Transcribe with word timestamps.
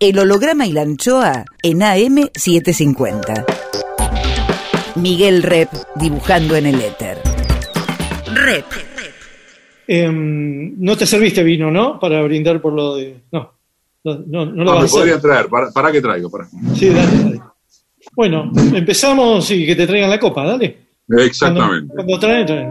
El 0.00 0.18
holograma 0.18 0.66
y 0.66 0.72
la 0.72 0.82
anchoa 0.82 1.44
en 1.62 1.80
AM750. 1.80 3.44
Miguel 4.96 5.42
Rep 5.42 5.68
dibujando 5.96 6.54
en 6.56 6.66
el 6.66 6.80
éter. 6.80 7.18
Rep. 8.32 8.64
Em, 9.88 10.74
no 10.78 10.96
te 10.96 11.06
serviste 11.06 11.42
vino, 11.42 11.70
¿no? 11.70 11.98
Para 11.98 12.22
brindar 12.22 12.60
por 12.60 12.72
lo 12.74 12.96
de. 12.96 13.16
No. 13.32 13.52
No, 14.04 14.14
no, 14.26 14.44
lo 14.44 14.64
No, 14.64 14.74
vas 14.74 14.76
a 14.76 14.80
me 14.80 14.84
hacer. 14.86 14.98
podría 15.00 15.20
traer. 15.20 15.46
¿Para, 15.48 15.70
para 15.70 15.90
qué 15.92 16.00
traigo? 16.00 16.30
Para. 16.30 16.46
Sí, 16.74 16.88
dale, 16.90 17.18
dale. 17.24 17.40
Bueno, 18.14 18.50
empezamos 18.74 19.50
y 19.50 19.66
que 19.66 19.74
te 19.74 19.86
traigan 19.86 20.10
la 20.10 20.20
copa, 20.20 20.44
dale. 20.44 20.78
Exactamente. 21.08 21.92
Cuando, 21.94 21.94
cuando 21.94 22.18
traen, 22.20 22.46
traen. 22.46 22.70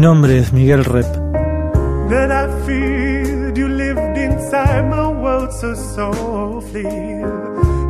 Nombre 0.00 0.38
es 0.38 0.52
Miguel 0.52 0.84
Rep. 0.84 1.06
that 2.08 2.30
I 2.32 2.48
feared. 2.66 3.56
You 3.56 3.68
lived 3.68 4.16
inside 4.16 4.88
my 4.88 5.08
world 5.08 5.52
so 5.52 5.74
softly, 5.74 6.84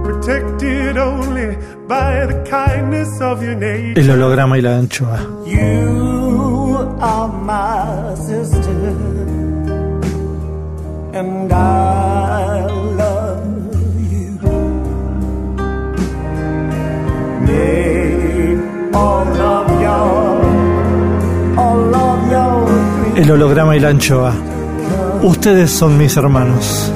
protected 0.04 0.98
only 0.98 1.56
by 1.86 2.26
the 2.26 2.42
kindness 2.50 3.20
of 3.20 3.42
your 3.42 3.54
nature. 3.54 4.00
El 4.00 4.10
holograma 4.10 4.58
y 4.58 4.62
la 4.62 4.76
anchoa. 4.76 5.20
You 5.46 6.96
are 7.00 7.28
my 7.28 8.14
sister, 8.16 8.94
and 11.14 11.52
I 11.52 12.09
El 23.20 23.30
holograma 23.32 23.76
y 23.76 23.80
la 23.80 23.90
anchoa. 23.90 24.34
Ustedes 25.22 25.70
son 25.70 25.98
mis 25.98 26.16
hermanos. 26.16 26.90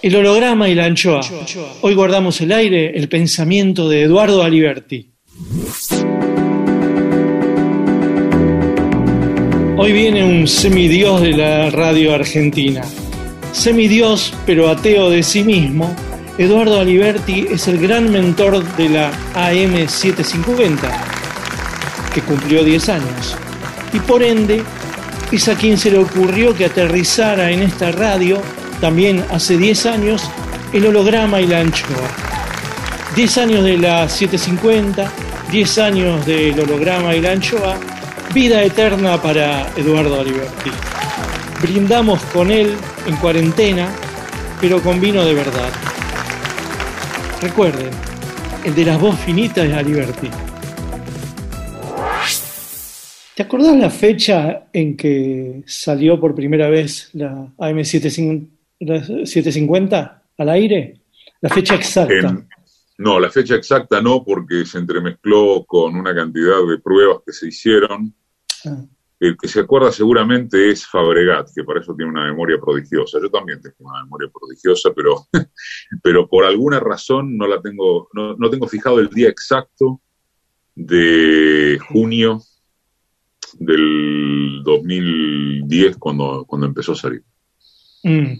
El 0.00 0.16
holograma 0.16 0.70
y 0.70 0.74
la 0.74 0.86
anchoa. 0.86 1.20
Hoy 1.82 1.94
guardamos 1.94 2.40
el 2.40 2.50
aire, 2.52 2.96
el 2.96 3.10
pensamiento 3.10 3.90
de 3.90 4.04
Eduardo 4.04 4.42
Aliberti. 4.42 5.10
Hoy 9.76 9.92
viene 9.92 10.24
un 10.24 10.48
semidios 10.48 11.20
de 11.20 11.32
la 11.32 11.68
radio 11.68 12.14
argentina. 12.14 12.80
Semidios, 13.60 14.32
pero 14.46 14.70
ateo 14.70 15.10
de 15.10 15.22
sí 15.22 15.44
mismo, 15.44 15.94
Eduardo 16.38 16.80
Aliberti 16.80 17.46
es 17.50 17.68
el 17.68 17.78
gran 17.78 18.10
mentor 18.10 18.64
de 18.76 18.88
la 18.88 19.12
AM750, 19.34 20.78
que 22.14 22.22
cumplió 22.22 22.64
10 22.64 22.88
años. 22.88 23.36
Y 23.92 23.98
por 23.98 24.22
ende, 24.22 24.62
es 25.30 25.46
a 25.48 25.56
quien 25.56 25.76
se 25.76 25.90
le 25.90 25.98
ocurrió 25.98 26.54
que 26.54 26.64
aterrizara 26.64 27.50
en 27.50 27.60
esta 27.60 27.92
radio, 27.92 28.40
también 28.80 29.22
hace 29.30 29.58
10 29.58 29.84
años, 29.84 30.30
el 30.72 30.86
holograma 30.86 31.42
y 31.42 31.46
la 31.46 31.60
anchoa. 31.60 32.08
10 33.14 33.38
años 33.38 33.62
de 33.62 33.76
la 33.76 34.08
750, 34.08 35.12
10 35.52 35.78
años 35.80 36.24
del 36.24 36.58
holograma 36.60 37.14
y 37.14 37.20
la 37.20 37.32
anchoa, 37.32 37.76
vida 38.32 38.62
eterna 38.62 39.20
para 39.20 39.68
Eduardo 39.76 40.18
Aliberti. 40.18 40.70
Brindamos 41.60 42.22
con 42.32 42.50
él 42.50 42.74
en 43.06 43.16
cuarentena, 43.16 43.88
pero 44.60 44.80
con 44.82 45.00
vino 45.00 45.24
de 45.24 45.32
verdad. 45.34 45.70
Recuerden, 47.40 47.88
el 48.64 48.74
de 48.74 48.84
las 48.84 49.00
voz 49.00 49.18
finitas 49.20 49.66
de 49.66 49.74
Aliberti. 49.74 50.28
¿Te 53.34 53.42
acordás 53.44 53.74
la 53.76 53.88
fecha 53.88 54.64
en 54.72 54.96
que 54.96 55.62
salió 55.66 56.20
por 56.20 56.34
primera 56.34 56.68
vez 56.68 57.08
la 57.14 57.46
AM750 57.56 60.20
al 60.36 60.48
aire? 60.50 61.00
La 61.40 61.48
fecha 61.48 61.74
exacta. 61.74 62.12
En- 62.14 62.46
no, 62.98 63.18
la 63.18 63.30
fecha 63.30 63.54
exacta 63.54 64.02
no, 64.02 64.22
porque 64.22 64.66
se 64.66 64.76
entremezcló 64.76 65.64
con 65.66 65.96
una 65.96 66.14
cantidad 66.14 66.58
de 66.68 66.76
pruebas 66.78 67.20
que 67.24 67.32
se 67.32 67.48
hicieron. 67.48 68.14
Ah. 68.66 68.84
El 69.20 69.36
que 69.36 69.48
se 69.48 69.60
acuerda 69.60 69.92
seguramente 69.92 70.70
es 70.70 70.86
Fabregat, 70.86 71.48
que 71.54 71.62
para 71.62 71.80
eso 71.80 71.94
tiene 71.94 72.10
una 72.10 72.24
memoria 72.24 72.58
prodigiosa. 72.58 73.18
Yo 73.22 73.30
también 73.30 73.60
tengo 73.60 73.76
una 73.80 74.02
memoria 74.02 74.30
prodigiosa, 74.32 74.90
pero, 74.96 75.26
pero 76.02 76.26
por 76.26 76.44
alguna 76.44 76.80
razón 76.80 77.36
no 77.36 77.46
la 77.46 77.60
tengo, 77.60 78.08
no, 78.14 78.34
no 78.36 78.48
tengo 78.50 78.66
fijado 78.66 78.98
el 78.98 79.10
día 79.10 79.28
exacto 79.28 80.00
de 80.74 81.78
junio 81.90 82.40
del 83.58 84.62
2010 84.64 85.96
cuando, 85.98 86.44
cuando 86.46 86.66
empezó 86.66 86.92
a 86.92 86.96
salir. 86.96 87.22
Mm. 88.02 88.32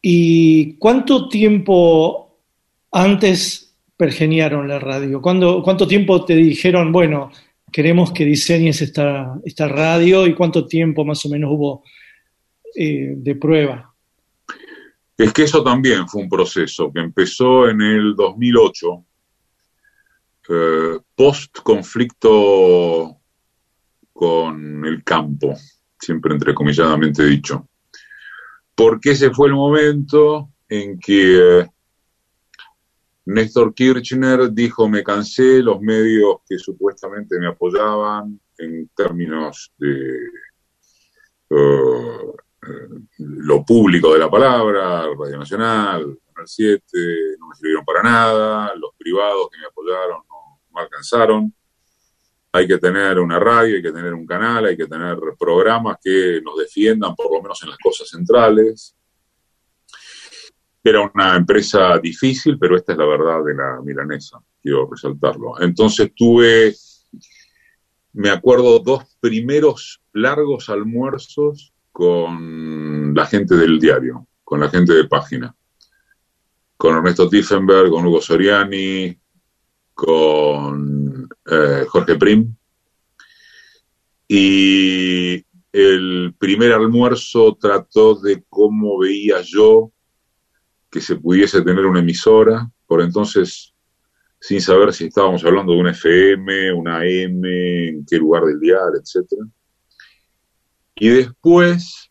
¿Y 0.00 0.74
cuánto 0.74 1.28
tiempo 1.28 2.38
antes 2.92 3.76
pergeniaron 3.96 4.68
la 4.68 4.78
radio? 4.78 5.20
¿Cuándo- 5.20 5.62
¿Cuánto 5.62 5.86
tiempo 5.86 6.24
te 6.24 6.34
dijeron, 6.36 6.92
bueno, 6.92 7.30
queremos 7.70 8.12
que 8.12 8.24
diseñes 8.24 8.82
esta, 8.82 9.38
esta 9.44 9.68
radio? 9.68 10.26
¿Y 10.26 10.34
cuánto 10.34 10.66
tiempo 10.66 11.04
más 11.04 11.24
o 11.26 11.28
menos 11.28 11.50
hubo 11.52 11.84
eh, 12.74 13.14
de 13.16 13.36
prueba? 13.36 13.94
Es 15.16 15.32
que 15.32 15.44
eso 15.44 15.64
también 15.64 16.06
fue 16.08 16.22
un 16.22 16.28
proceso 16.28 16.92
que 16.92 17.00
empezó 17.00 17.68
en 17.68 17.80
el 17.80 18.14
2008, 18.14 19.04
eh, 20.48 20.98
post-conflicto 21.14 23.16
con 24.12 24.84
el 24.84 25.02
campo, 25.02 25.54
siempre 25.98 26.34
entrecomilladamente 26.34 27.24
dicho. 27.24 27.66
Porque 28.74 29.12
ese 29.12 29.30
fue 29.30 29.48
el 29.48 29.54
momento 29.54 30.50
en 30.68 30.98
que 30.98 31.60
eh, 31.60 31.66
Néstor 33.26 33.74
Kirchner 33.74 34.52
dijo, 34.52 34.88
me 34.88 35.02
cansé, 35.02 35.62
los 35.62 35.80
medios 35.80 36.36
que 36.48 36.58
supuestamente 36.58 37.38
me 37.38 37.48
apoyaban 37.48 38.40
en 38.58 38.88
términos 38.94 39.72
de... 39.78 40.16
eh, 41.50 42.18
lo 43.18 43.64
público 43.64 44.12
de 44.12 44.18
la 44.18 44.30
palabra, 44.30 45.06
Radio 45.18 45.38
Nacional, 45.38 46.18
Canal 46.32 46.48
7, 46.48 46.82
no 47.38 47.48
me 47.48 47.54
sirvieron 47.54 47.84
para 47.84 48.02
nada, 48.02 48.74
los 48.76 48.90
privados 48.96 49.48
que 49.50 49.58
me 49.58 49.66
apoyaron 49.66 50.22
no 50.28 50.80
alcanzaron. 50.80 51.52
Hay 52.52 52.66
que 52.66 52.78
tener 52.78 53.18
una 53.18 53.38
radio, 53.38 53.76
hay 53.76 53.82
que 53.82 53.92
tener 53.92 54.14
un 54.14 54.26
canal, 54.26 54.66
hay 54.66 54.76
que 54.76 54.86
tener 54.86 55.16
programas 55.38 55.98
que 56.02 56.40
nos 56.42 56.56
defiendan, 56.56 57.14
por 57.14 57.32
lo 57.32 57.42
menos 57.42 57.62
en 57.62 57.70
las 57.70 57.78
cosas 57.78 58.08
centrales. 58.08 58.96
Era 60.88 61.00
una 61.00 61.34
empresa 61.34 61.98
difícil, 61.98 62.56
pero 62.60 62.76
esta 62.76 62.92
es 62.92 62.98
la 62.98 63.06
verdad 63.06 63.42
de 63.44 63.56
la 63.56 63.80
milanesa, 63.82 64.38
quiero 64.62 64.88
resaltarlo. 64.88 65.60
Entonces 65.60 66.12
tuve, 66.14 66.76
me 68.12 68.30
acuerdo, 68.30 68.78
dos 68.78 69.02
primeros 69.18 70.00
largos 70.12 70.68
almuerzos 70.68 71.74
con 71.90 73.12
la 73.16 73.26
gente 73.26 73.56
del 73.56 73.80
diario, 73.80 74.28
con 74.44 74.60
la 74.60 74.68
gente 74.68 74.92
de 74.92 75.08
página, 75.08 75.56
con 76.76 76.94
Ernesto 76.94 77.28
Tiffenberg, 77.28 77.90
con 77.90 78.06
Hugo 78.06 78.20
Soriani, 78.20 79.18
con 79.92 81.28
eh, 81.50 81.84
Jorge 81.88 82.14
Prim. 82.14 82.54
Y 84.28 85.44
el 85.72 86.32
primer 86.38 86.74
almuerzo 86.74 87.58
trató 87.60 88.14
de 88.14 88.44
cómo 88.48 89.00
veía 89.00 89.40
yo 89.40 89.90
que 90.96 91.02
se 91.02 91.16
pudiese 91.16 91.60
tener 91.60 91.84
una 91.84 92.00
emisora 92.00 92.70
por 92.86 93.02
entonces 93.02 93.74
sin 94.40 94.62
saber 94.62 94.94
si 94.94 95.04
estábamos 95.04 95.44
hablando 95.44 95.74
de 95.74 95.78
una 95.78 95.90
FM, 95.90 96.72
una 96.72 97.04
M, 97.04 97.88
en 97.88 98.06
qué 98.06 98.16
lugar 98.16 98.44
del 98.44 98.58
dial, 98.58 98.92
etc. 98.94 99.30
Y 100.94 101.08
después 101.08 102.10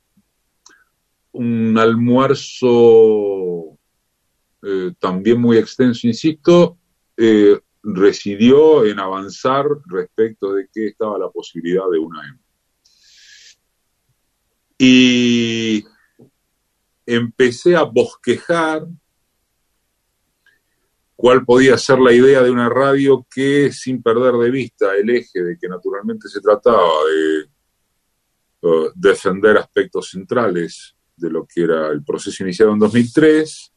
un 1.32 1.76
almuerzo 1.80 2.70
eh, 4.62 4.94
también 5.00 5.42
muy 5.42 5.58
extenso, 5.58 6.06
insisto, 6.06 6.78
eh, 7.18 7.60
residió 7.82 8.86
en 8.86 9.00
avanzar 9.00 9.66
respecto 9.88 10.54
de 10.54 10.68
que 10.72 10.90
estaba 10.90 11.18
la 11.18 11.32
posibilidad 11.32 11.90
de 11.92 11.98
una 11.98 12.22
M. 12.28 12.38
Y 14.78 15.86
empecé 17.06 17.76
a 17.76 17.84
bosquejar 17.84 18.88
cuál 21.16 21.46
podía 21.46 21.78
ser 21.78 22.00
la 22.00 22.12
idea 22.12 22.42
de 22.42 22.52
una 22.52 22.70
radio 22.70 23.26
que, 23.34 23.72
sin 23.72 24.02
perder 24.02 24.34
de 24.34 24.52
vista 24.52 24.96
el 24.96 25.10
eje 25.10 25.42
de 25.42 25.58
que 25.58 25.68
naturalmente 25.68 26.28
se 26.28 26.42
trataba 26.42 26.92
de 27.10 28.68
uh, 28.68 28.92
defender 28.96 29.58
aspectos 29.58 30.10
centrales 30.10 30.96
de 31.16 31.30
lo 31.30 31.46
que 31.46 31.64
era 31.64 31.88
el 31.88 32.04
proceso 32.04 32.44
iniciado 32.44 32.74
en 32.74 32.80
2003, 32.80 33.74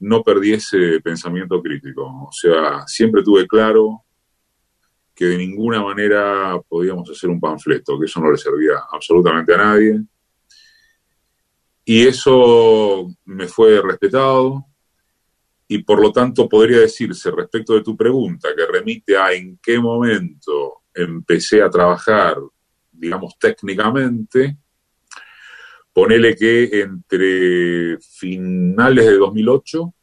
no 0.00 0.22
perdiese 0.22 1.00
pensamiento 1.02 1.62
crítico. 1.62 2.04
O 2.04 2.32
sea, 2.32 2.86
siempre 2.86 3.22
tuve 3.22 3.46
claro 3.46 4.04
que 5.14 5.24
de 5.24 5.38
ninguna 5.38 5.82
manera 5.82 6.60
podíamos 6.68 7.10
hacer 7.10 7.30
un 7.30 7.40
panfleto, 7.40 7.98
que 7.98 8.06
eso 8.06 8.20
no 8.20 8.30
le 8.30 8.36
servía 8.36 8.74
absolutamente 8.92 9.54
a 9.54 9.58
nadie. 9.58 10.00
Y 11.88 12.06
eso 12.06 13.08
me 13.24 13.48
fue 13.48 13.80
respetado, 13.80 14.66
y 15.66 15.78
por 15.78 16.02
lo 16.02 16.12
tanto 16.12 16.46
podría 16.46 16.80
decirse 16.80 17.30
respecto 17.30 17.72
de 17.72 17.82
tu 17.82 17.96
pregunta, 17.96 18.50
que 18.54 18.66
remite 18.66 19.16
a 19.16 19.32
en 19.32 19.58
qué 19.62 19.78
momento 19.78 20.82
empecé 20.92 21.62
a 21.62 21.70
trabajar, 21.70 22.36
digamos, 22.92 23.38
técnicamente, 23.38 24.58
ponele 25.90 26.36
que 26.36 26.78
entre 26.78 27.96
finales 28.00 29.06
de 29.06 29.16
2008 29.16 29.94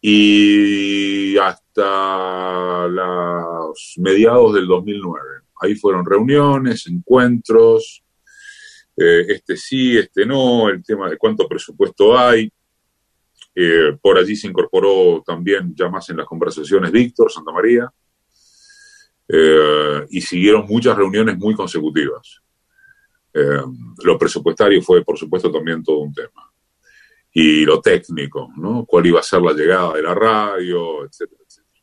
y 0.00 1.36
hasta 1.36 2.88
los 2.88 3.94
mediados 3.98 4.54
del 4.54 4.66
2009. 4.68 5.22
Ahí 5.60 5.74
fueron 5.74 6.06
reuniones, 6.06 6.86
encuentros, 6.86 8.03
eh, 8.96 9.26
este 9.28 9.56
sí, 9.56 9.98
este 9.98 10.24
no, 10.24 10.68
el 10.68 10.82
tema 10.84 11.10
de 11.10 11.16
cuánto 11.16 11.48
presupuesto 11.48 12.16
hay, 12.16 12.50
eh, 13.54 13.96
por 14.00 14.18
allí 14.18 14.36
se 14.36 14.46
incorporó 14.46 15.22
también, 15.26 15.74
ya 15.74 15.88
más 15.88 16.08
en 16.10 16.18
las 16.18 16.26
conversaciones, 16.26 16.92
Víctor 16.92 17.30
Santa 17.30 17.52
María, 17.52 17.92
eh, 19.28 20.06
y 20.10 20.20
siguieron 20.20 20.66
muchas 20.66 20.96
reuniones 20.96 21.36
muy 21.38 21.54
consecutivas. 21.54 22.40
Lo 24.04 24.16
presupuestario 24.16 24.80
fue, 24.80 25.04
por 25.04 25.18
supuesto, 25.18 25.50
también 25.50 25.82
todo 25.82 25.98
un 25.98 26.14
tema. 26.14 26.52
Y 27.32 27.64
lo 27.64 27.80
técnico, 27.80 28.52
¿no? 28.56 28.84
Cuál 28.86 29.06
iba 29.06 29.18
a 29.18 29.24
ser 29.24 29.42
la 29.42 29.52
llegada 29.52 29.94
de 29.94 30.02
la 30.02 30.14
radio, 30.14 31.04
etcétera, 31.04 31.42
etcétera. 31.44 31.82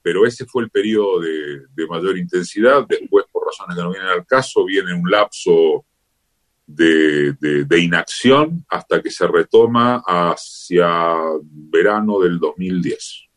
Pero 0.00 0.24
ese 0.24 0.46
fue 0.46 0.62
el 0.62 0.70
periodo 0.70 1.20
de 1.20 1.86
mayor 1.90 2.16
intensidad. 2.16 2.86
Después, 2.88 3.26
por 3.30 3.44
razones 3.44 3.76
que 3.76 3.82
no 3.82 3.90
vienen 3.90 4.08
al 4.08 4.24
caso, 4.24 4.64
viene 4.64 4.94
un 4.94 5.10
lapso 5.10 5.84
de, 6.66 7.66
inacción 7.80 8.64
hasta 8.68 9.00
que 9.00 9.10
se 9.10 9.26
retoma 9.26 10.02
hacia 10.06 10.88
verano 11.48 12.20
del 12.20 12.38
2010 12.38 13.28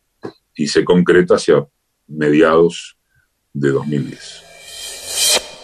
y 0.56 0.68
se 0.68 0.84
concreta 0.84 1.36
hacia 1.36 1.66
mediados 2.08 2.98
de 3.54 3.70
2010. 3.70 4.44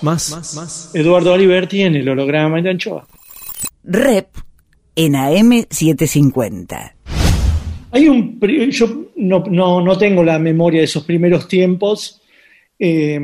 Más, 0.01 0.31
más, 0.31 0.55
más. 0.55 0.91
Eduardo 0.93 1.33
Oliverti 1.33 1.81
en 1.81 1.95
el 1.95 2.07
holograma 2.07 2.61
de 2.61 2.69
Anchoa. 2.69 3.07
Rep 3.83 4.27
en 4.95 5.13
AM750. 5.13 6.93
Hay 7.91 8.07
un. 8.07 8.39
Yo 8.71 9.11
no, 9.15 9.97
tengo 9.97 10.23
la 10.23 10.37
memoria 10.37 10.79
de 10.79 10.85
esos 10.85 11.03
primeros 11.03 11.47
tiempos, 11.47 12.21
eh, 12.77 13.19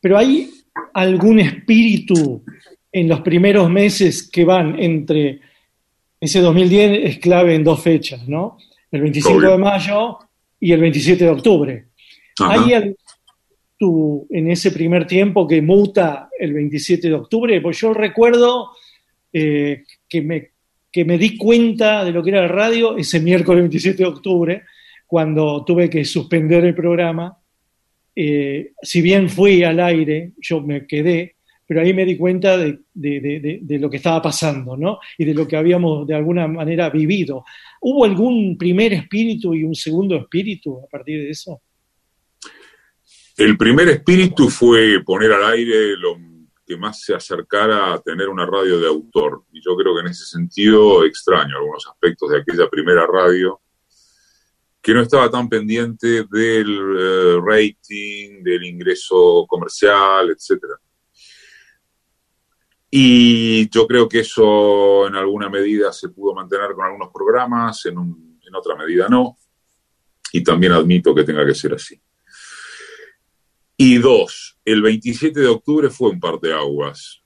pero 0.00 0.18
hay 0.18 0.50
algún 0.94 1.38
espíritu 1.38 2.42
en 2.92 3.08
los 3.08 3.20
primeros 3.20 3.70
meses 3.70 4.28
que 4.28 4.44
van 4.44 4.78
entre 4.78 5.40
ese 6.20 6.40
2010 6.40 7.00
es 7.04 7.18
clave 7.18 7.54
en 7.54 7.64
dos 7.64 7.82
fechas, 7.82 8.28
¿no? 8.28 8.58
El 8.90 9.02
25 9.02 9.40
de 9.40 9.58
mayo 9.58 10.18
y 10.58 10.72
el 10.72 10.80
27 10.80 11.24
de 11.24 11.30
octubre. 11.30 11.84
¿Hay 12.40 12.94
tú, 13.78 14.26
en 14.30 14.50
ese 14.50 14.70
primer 14.72 15.06
tiempo 15.06 15.46
que 15.46 15.62
muta 15.62 16.28
el 16.38 16.52
27 16.52 17.08
de 17.08 17.14
octubre? 17.14 17.60
Pues 17.60 17.80
yo 17.80 17.94
recuerdo 17.94 18.70
eh, 19.32 19.84
que, 20.08 20.20
me, 20.22 20.50
que 20.90 21.04
me 21.04 21.16
di 21.16 21.36
cuenta 21.36 22.04
de 22.04 22.12
lo 22.12 22.22
que 22.22 22.30
era 22.30 22.42
la 22.42 22.48
radio 22.48 22.96
ese 22.96 23.20
miércoles 23.20 23.62
27 23.62 23.98
de 23.98 24.08
octubre, 24.08 24.62
cuando 25.06 25.64
tuve 25.64 25.88
que 25.88 26.04
suspender 26.04 26.64
el 26.64 26.74
programa. 26.74 27.38
Eh, 28.14 28.72
si 28.82 29.00
bien 29.00 29.30
fui 29.30 29.62
al 29.62 29.80
aire, 29.80 30.32
yo 30.40 30.60
me 30.60 30.86
quedé, 30.86 31.36
pero 31.70 31.82
ahí 31.82 31.94
me 31.94 32.04
di 32.04 32.16
cuenta 32.18 32.58
de, 32.58 32.80
lo 33.78 33.88
que 33.88 33.98
estaba 33.98 34.20
pasando, 34.20 34.76
¿no? 34.76 34.98
Y 35.16 35.24
de 35.24 35.34
lo 35.34 35.46
que 35.46 35.56
habíamos 35.56 36.04
de 36.04 36.16
alguna 36.16 36.48
manera 36.48 36.90
vivido. 36.90 37.44
¿Hubo 37.80 38.04
algún 38.04 38.58
primer 38.58 38.92
espíritu 38.92 39.54
y 39.54 39.62
un 39.62 39.76
segundo 39.76 40.16
espíritu 40.16 40.80
a 40.84 40.88
partir 40.88 41.20
de 41.20 41.30
eso? 41.30 41.62
El 43.36 43.56
primer 43.56 43.86
espíritu 43.86 44.50
fue 44.50 45.00
poner 45.06 45.30
al 45.30 45.44
aire 45.52 45.96
lo 45.96 46.16
que 46.66 46.76
más 46.76 47.02
se 47.02 47.14
acercara 47.14 47.94
a 47.94 48.00
tener 48.00 48.28
una 48.28 48.46
radio 48.46 48.80
de 48.80 48.88
autor. 48.88 49.44
Y 49.52 49.60
yo 49.64 49.76
creo 49.76 49.94
que 49.94 50.00
en 50.00 50.08
ese 50.08 50.24
sentido 50.24 51.04
extraño 51.04 51.56
algunos 51.56 51.86
aspectos 51.86 52.30
de 52.30 52.38
aquella 52.38 52.68
primera 52.68 53.06
radio 53.06 53.60
que 54.82 54.92
no 54.92 55.02
estaba 55.02 55.30
tan 55.30 55.48
pendiente 55.48 56.24
del 56.32 56.96
eh, 56.98 57.36
rating, 57.40 58.42
del 58.42 58.64
ingreso 58.64 59.46
comercial, 59.48 60.30
etcétera 60.30 60.74
y 62.90 63.68
yo 63.70 63.86
creo 63.86 64.08
que 64.08 64.20
eso 64.20 65.06
en 65.06 65.14
alguna 65.14 65.48
medida 65.48 65.92
se 65.92 66.08
pudo 66.08 66.34
mantener 66.34 66.72
con 66.74 66.84
algunos 66.84 67.10
programas, 67.12 67.86
en, 67.86 67.96
en 67.96 68.54
otra 68.54 68.76
medida 68.76 69.08
no. 69.08 69.36
Y 70.32 70.42
también 70.42 70.72
admito 70.72 71.14
que 71.14 71.24
tenga 71.24 71.44
que 71.44 71.54
ser 71.54 71.74
así. 71.74 72.00
Y 73.76 73.98
dos, 73.98 74.58
el 74.64 74.82
27 74.82 75.40
de 75.40 75.46
octubre 75.46 75.90
fue 75.90 76.10
un 76.10 76.20
par 76.20 76.38
de 76.40 76.52
aguas. 76.52 77.22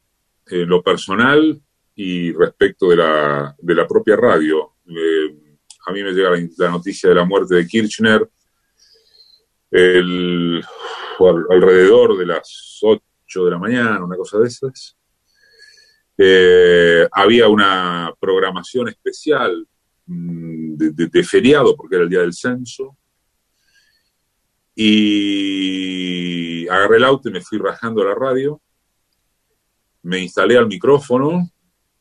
En 0.47 0.69
lo 0.69 0.83
personal 0.83 1.61
y 1.95 2.33
respecto 2.33 2.89
de 2.89 2.97
la, 2.97 3.55
de 3.59 3.75
la 3.75 3.87
propia 3.87 4.17
radio. 4.17 4.75
Eh, 4.87 5.59
a 5.87 5.93
mí 5.93 6.03
me 6.03 6.13
llega 6.13 6.31
la, 6.59 6.71
noticia 6.71 7.09
de 7.09 7.15
la 7.15 7.25
muerte 7.25 7.55
de 7.55 7.67
Kirchner 7.67 8.29
alrededor 11.51 12.17
de 12.17 12.27
las 12.27 12.79
8 12.83 13.45
de 13.45 13.51
la 13.51 13.59
mañana, 13.59 14.05
una 14.05 14.17
cosa 14.17 14.39
de 14.39 14.49
esas. 14.49 14.97
Eh, 16.17 17.09
había 17.11 17.49
una 17.49 18.15
programación 18.21 18.89
especial 18.89 19.67
mm, 20.07 20.75
de, 20.77 21.25
feriado, 21.25 21.77
porque 21.77 21.97
era 21.97 22.05
el 22.05 22.11
día 22.11 22.21
del 22.21 22.33
censo. 22.33 22.97
Y 24.77 26.67
agarré 26.69 26.97
el 26.97 27.05
auto 27.05 27.29
y 27.29 27.33
me 27.33 27.41
fui 27.41 27.59
rajando 27.59 28.05
la 28.05 28.15
radio. 28.15 28.61
Me 30.03 30.19
instalé 30.19 30.57
al 30.57 30.67
micrófono 30.67 31.51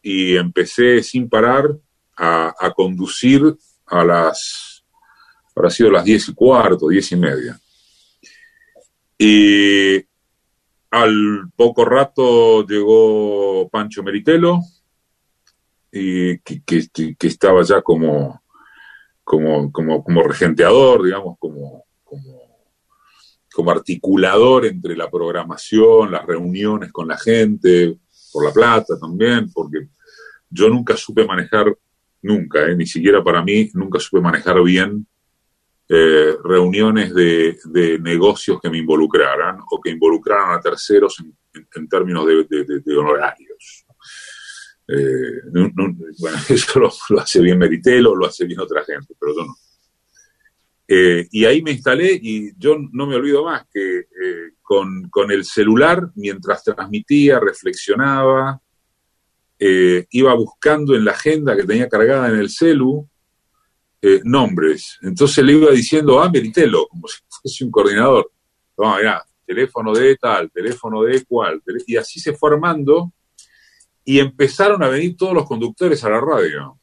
y 0.02 0.36
empecé 0.36 1.02
sin 1.02 1.30
parar 1.30 1.70
a, 2.18 2.54
a 2.60 2.72
conducir 2.72 3.56
a 3.86 4.04
las, 4.04 4.84
habrá 5.56 5.70
sido 5.70 5.92
las 5.92 6.04
diez 6.04 6.28
y 6.28 6.34
cuarto, 6.34 6.90
diez 6.90 7.12
y 7.12 7.16
media. 7.16 7.60
Y 9.18 10.04
al 10.94 11.50
poco 11.56 11.86
rato 11.86 12.64
llegó 12.68 13.68
Pancho 13.70 14.04
Meritelo, 14.04 14.60
y 15.92 16.38
que, 16.38 16.88
estaba 17.20 17.64
ya 17.64 17.82
como, 17.82 18.44
como, 19.24 19.72
como, 19.72 20.24
regenteador, 20.24 21.04
digamos, 21.04 21.38
como, 21.40 21.86
como, 22.04 23.72
articulador 23.72 24.68
entre 24.68 24.96
la 24.96 25.10
programación, 25.10 26.12
las 26.12 26.28
reuniones 26.28 26.92
con 26.92 27.08
la 27.08 27.18
gente, 27.18 27.98
por 28.32 28.46
la 28.46 28.54
plata 28.54 28.94
también, 29.00 29.52
porque 29.52 29.88
yo 30.48 30.70
nunca 30.70 30.96
supe 30.96 31.26
manejar, 31.26 31.76
nunca, 32.22 32.68
eh, 32.68 32.76
ni 32.76 32.86
siquiera 32.86 33.24
para 33.24 33.44
mí, 33.44 33.72
nunca 33.74 34.00
supe 34.00 34.22
manejar 34.22 34.62
bien 34.62 35.08
eh, 35.90 36.38
reuniones 36.42 37.14
de, 37.14 38.00
negocios 38.00 38.60
que 38.62 38.70
me 38.70 38.78
involucraran 38.78 39.60
o 39.70 39.82
que 39.82 39.90
involucraran 39.90 40.58
a 40.58 40.62
terceros 40.62 41.22
en, 41.54 41.90
términos 41.90 42.26
de, 42.26 42.98
honorarios. 42.98 43.86
Eh, 44.88 45.42
bueno, 46.18 46.38
eso 46.50 46.80
lo, 46.80 47.20
hace 47.20 47.42
bien 47.42 47.58
Meritelo, 47.58 48.16
lo 48.16 48.26
hace 48.26 48.46
bien 48.46 48.62
otra 48.62 48.84
gente, 48.86 49.14
pero 49.20 49.36
yo 49.36 49.46
no. 49.46 49.56
Eh, 50.88 51.28
y 51.32 51.46
ahí 51.46 51.62
me 51.62 51.72
instalé 51.72 52.18
y 52.22 52.58
yo 52.58 52.78
no 52.92 53.06
me 53.06 53.16
olvido 53.16 53.44
más 53.44 53.66
que 53.72 54.06
con, 54.62 55.32
el 55.32 55.44
celular, 55.44 56.12
mientras 56.16 56.64
transmitía, 56.64 57.40
reflexionaba, 57.40 58.62
iba 59.60 60.34
buscando 60.34 60.96
en 60.96 61.06
la 61.06 61.12
agenda 61.12 61.56
que 61.56 61.64
tenía 61.64 61.90
cargada 61.90 62.30
en 62.30 62.36
el 62.36 62.50
celu 62.50 63.08
nombres. 64.24 64.98
Entonces 65.02 65.44
le 65.44 65.54
iba 65.54 65.72
diciendo, 65.72 66.22
ah, 66.22 66.30
Meritelo, 66.30 66.88
como 66.88 67.08
si 67.08 67.20
fuese 67.30 67.64
un 67.64 67.72
coordinador. 67.72 68.32
No, 68.78 68.98
mirá, 68.98 69.24
teléfono 69.46 69.94
de 69.94 70.16
tal, 70.18 70.52
teléfono 70.52 71.04
de 71.04 71.24
cual, 71.26 71.62
y 71.86 71.96
así 71.96 72.20
se 72.20 72.34
fue 72.34 72.52
armando 72.52 73.14
y 74.06 74.20
empezaron 74.20 74.84
a 74.84 74.90
venir 74.90 75.16
todos 75.16 75.34
los 75.34 75.46
conductores 75.46 76.04
a 76.04 76.10
la 76.10 76.20
radio. 76.20 76.80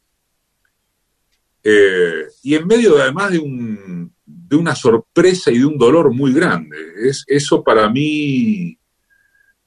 Eh, 1.63 2.27
y 2.43 2.55
en 2.55 2.67
medio 2.67 2.95
de, 2.95 3.03
además 3.03 3.33
de, 3.33 3.39
un, 3.39 4.15
de, 4.25 4.57
una 4.57 4.75
sorpresa 4.75 5.51
y 5.51 5.59
de 5.59 5.67
un 5.67 5.77
dolor 5.77 6.13
muy 6.15 6.33
grande. 6.33 6.77
Es, 7.03 7.25
eso 7.27 7.63
para 7.63 7.91
mí 7.91 8.79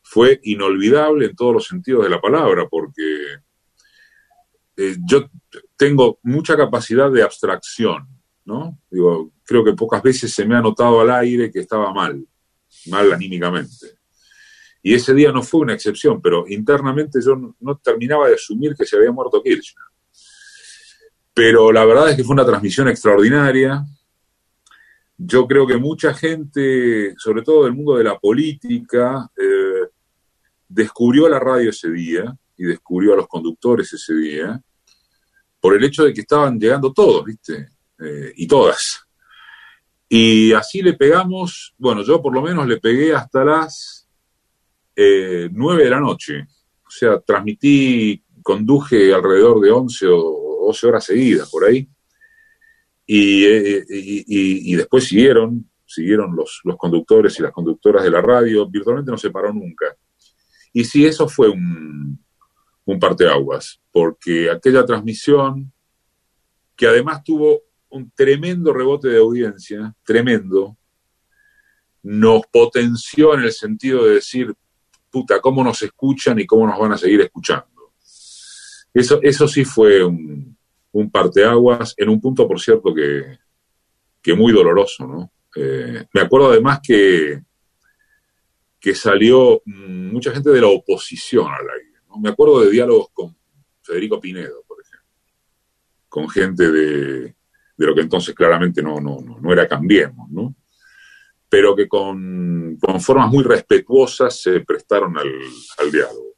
fue 0.01 0.39
inolvidable 0.43 1.27
en 1.27 1.35
todos 1.35 1.53
los 1.53 1.67
sentidos 1.67 2.03
de 2.03 2.09
la 2.09 2.19
palabra, 2.21 2.67
porque 2.67 3.03
eh, 4.77 4.95
yo 5.05 5.29
tengo 5.83 6.17
mucha 6.23 6.55
capacidad 6.55 7.11
de 7.11 7.21
abstracción, 7.21 8.07
¿no? 8.45 8.79
Digo, 8.89 9.33
creo 9.43 9.65
que 9.65 9.73
pocas 9.73 10.01
veces 10.01 10.33
se 10.33 10.45
me 10.45 10.55
ha 10.55 10.61
notado 10.61 11.01
al 11.01 11.11
aire 11.11 11.51
que 11.51 11.59
estaba 11.59 11.93
mal, 11.93 12.25
mal 12.85 13.11
anímicamente. 13.11 13.97
Y 14.81 14.93
ese 14.93 15.13
día 15.13 15.33
no 15.33 15.43
fue 15.43 15.59
una 15.59 15.73
excepción, 15.73 16.21
pero 16.21 16.45
internamente 16.47 17.19
yo 17.21 17.35
no, 17.59 17.77
terminaba 17.79 18.29
de 18.29 18.35
asumir 18.35 18.75
que 18.75 18.85
se 18.85 18.95
había 18.95 19.11
muerto 19.11 19.43
Kirchner. 19.43 19.83
Pero 21.33 21.69
la 21.73 21.83
verdad 21.83 22.11
es 22.11 22.15
que 22.15 22.23
fue 22.23 22.33
una 22.33 22.45
transmisión 22.45 22.87
extraordinaria. 22.87 23.83
Yo 25.17 25.45
creo 25.47 25.67
que 25.67 25.75
mucha 25.75 26.13
gente, 26.13 27.13
sobre 27.17 27.41
todo 27.41 27.65
del 27.65 27.73
mundo 27.73 27.97
de 27.97 28.05
la 28.05 28.17
política, 28.17 29.29
eh, 29.35 29.89
descubrió 30.69 31.27
la 31.27 31.39
radio 31.39 31.71
ese 31.71 31.91
día 31.91 32.33
y 32.55 32.63
descubrió 32.63 33.13
a 33.13 33.17
los 33.17 33.27
conductores 33.27 33.91
ese 33.91 34.13
día 34.13 34.63
por 35.63 35.77
el 35.77 35.83
hecho 35.85 36.03
de 36.03 36.13
que 36.13 36.19
estaban 36.19 36.59
llegando 36.59 36.91
todos, 36.91 37.23
¿viste? 37.23 37.69
Eh, 37.97 38.33
y 38.35 38.45
todas. 38.47 39.07
Y 40.09 40.51
así 40.51 40.81
le 40.81 40.91
pegamos, 40.91 41.73
bueno, 41.77 42.03
yo 42.03 42.21
por 42.21 42.33
lo 42.33 42.41
menos 42.41 42.67
le 42.67 42.81
pegué 42.81 43.15
hasta 43.15 43.45
las 43.45 44.09
eh, 44.93 45.47
9 45.49 45.85
de 45.85 45.89
la 45.89 46.01
noche. 46.01 46.47
O 46.85 46.89
sea, 46.89 47.17
transmití, 47.21 48.21
conduje 48.43 49.13
alrededor 49.13 49.61
de 49.61 49.71
11 49.71 50.07
o 50.09 50.65
12 50.67 50.87
horas 50.87 51.05
seguidas 51.05 51.49
por 51.49 51.63
ahí. 51.63 51.87
Eh, 53.07 53.85
y, 53.87 54.73
y, 54.73 54.75
después 54.75 55.05
siguieron, 55.05 55.71
siguieron 55.85 56.35
los, 56.35 56.59
los, 56.65 56.75
conductores 56.75 57.39
y 57.39 57.41
las 57.41 57.53
conductoras 57.53 58.03
de 58.03 58.11
la 58.11 58.21
radio, 58.21 58.69
virtualmente 58.69 59.11
no 59.11 59.17
se 59.17 59.31
paró 59.31 59.53
nunca. 59.53 59.95
Y 60.73 60.83
sí, 60.83 61.05
eso 61.05 61.29
fue 61.29 61.47
un, 61.47 62.22
un 62.85 62.99
parteaguas, 62.99 63.79
porque 63.91 64.49
aquella 64.49 64.85
transmisión, 64.85 65.71
que 66.75 66.87
además 66.87 67.23
tuvo 67.23 67.61
un 67.89 68.11
tremendo 68.11 68.73
rebote 68.73 69.07
de 69.07 69.19
audiencia, 69.19 69.93
tremendo, 70.03 70.77
nos 72.01 72.41
potenció 72.51 73.33
en 73.35 73.41
el 73.41 73.51
sentido 73.51 74.05
de 74.05 74.15
decir, 74.15 74.53
puta, 75.09 75.39
cómo 75.39 75.63
nos 75.63 75.81
escuchan 75.81 76.39
y 76.39 76.45
cómo 76.45 76.67
nos 76.67 76.77
van 76.79 76.93
a 76.93 76.97
seguir 76.97 77.21
escuchando. 77.21 77.93
Eso, 78.93 79.19
eso 79.21 79.47
sí 79.47 79.63
fue 79.63 80.03
un, 80.03 80.57
un 80.91 81.09
parteaguas, 81.09 81.93
en 81.97 82.09
un 82.09 82.19
punto, 82.19 82.47
por 82.47 82.59
cierto, 82.59 82.93
que, 82.93 83.39
que 84.21 84.33
muy 84.33 84.51
doloroso, 84.53 85.07
¿no? 85.07 85.31
Eh, 85.55 86.05
me 86.13 86.21
acuerdo 86.21 86.49
además 86.49 86.79
que, 86.81 87.41
que 88.79 88.95
salió 88.95 89.61
mucha 89.65 90.31
gente 90.31 90.49
de 90.49 90.61
la 90.61 90.67
oposición 90.67 91.47
al 91.47 91.69
aire. 91.69 91.92
Me 92.19 92.29
acuerdo 92.29 92.61
de 92.61 92.71
diálogos 92.71 93.09
con 93.13 93.35
Federico 93.81 94.19
Pinedo, 94.19 94.63
por 94.67 94.77
ejemplo, 94.81 95.09
con 96.09 96.29
gente 96.29 96.71
de, 96.71 97.19
de 97.77 97.85
lo 97.85 97.95
que 97.95 98.01
entonces 98.01 98.33
claramente 98.35 98.81
no, 98.81 98.99
no, 98.99 99.19
no, 99.21 99.39
no 99.39 99.51
era 99.53 99.67
Cambiemos, 99.67 100.29
¿no? 100.29 100.55
pero 101.53 101.75
que 101.75 101.87
con, 101.87 102.79
formas 102.99 103.29
muy 103.29 103.43
respetuosas 103.43 104.41
se 104.41 104.61
prestaron 104.61 105.15
al, 105.19 105.91
diálogo. 105.91 106.33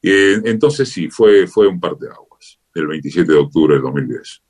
Y 0.00 0.48
entonces 0.48 0.88
sí, 0.88 1.10
fue, 1.10 1.46
fue 1.46 1.68
un 1.68 1.78
par 1.78 1.98
de 1.98 2.08
aguas, 2.08 2.58
el 2.74 2.86
27 2.86 3.30
de 3.30 3.36
octubre 3.36 3.74
del 3.74 3.82
2010. 3.82 4.42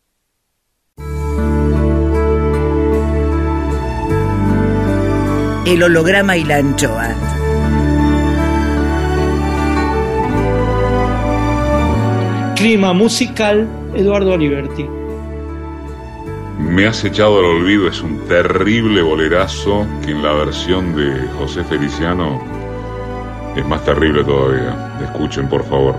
El 5.67 5.83
holograma 5.83 6.37
y 6.37 6.45
la 6.45 6.59
anchoa. 6.59 7.42
Clima 12.63 12.93
musical, 12.93 13.67
Eduardo 13.93 14.35
Aliberti. 14.35 14.87
Me 16.61 16.87
has 16.87 17.03
echado 17.03 17.41
al 17.41 17.47
olvido 17.47 17.89
es 17.89 18.01
un 18.03 18.21
terrible 18.29 19.03
bolerazo 19.03 19.85
que 20.05 20.13
en 20.13 20.23
la 20.23 20.33
versión 20.33 20.95
de 20.95 21.27
José 21.41 21.65
Feliciano 21.65 22.41
es 23.57 23.67
más 23.67 23.85
terrible 23.85 24.23
todavía. 24.23 24.97
Escuchen, 25.03 25.49
por 25.49 25.65
favor. 25.65 25.97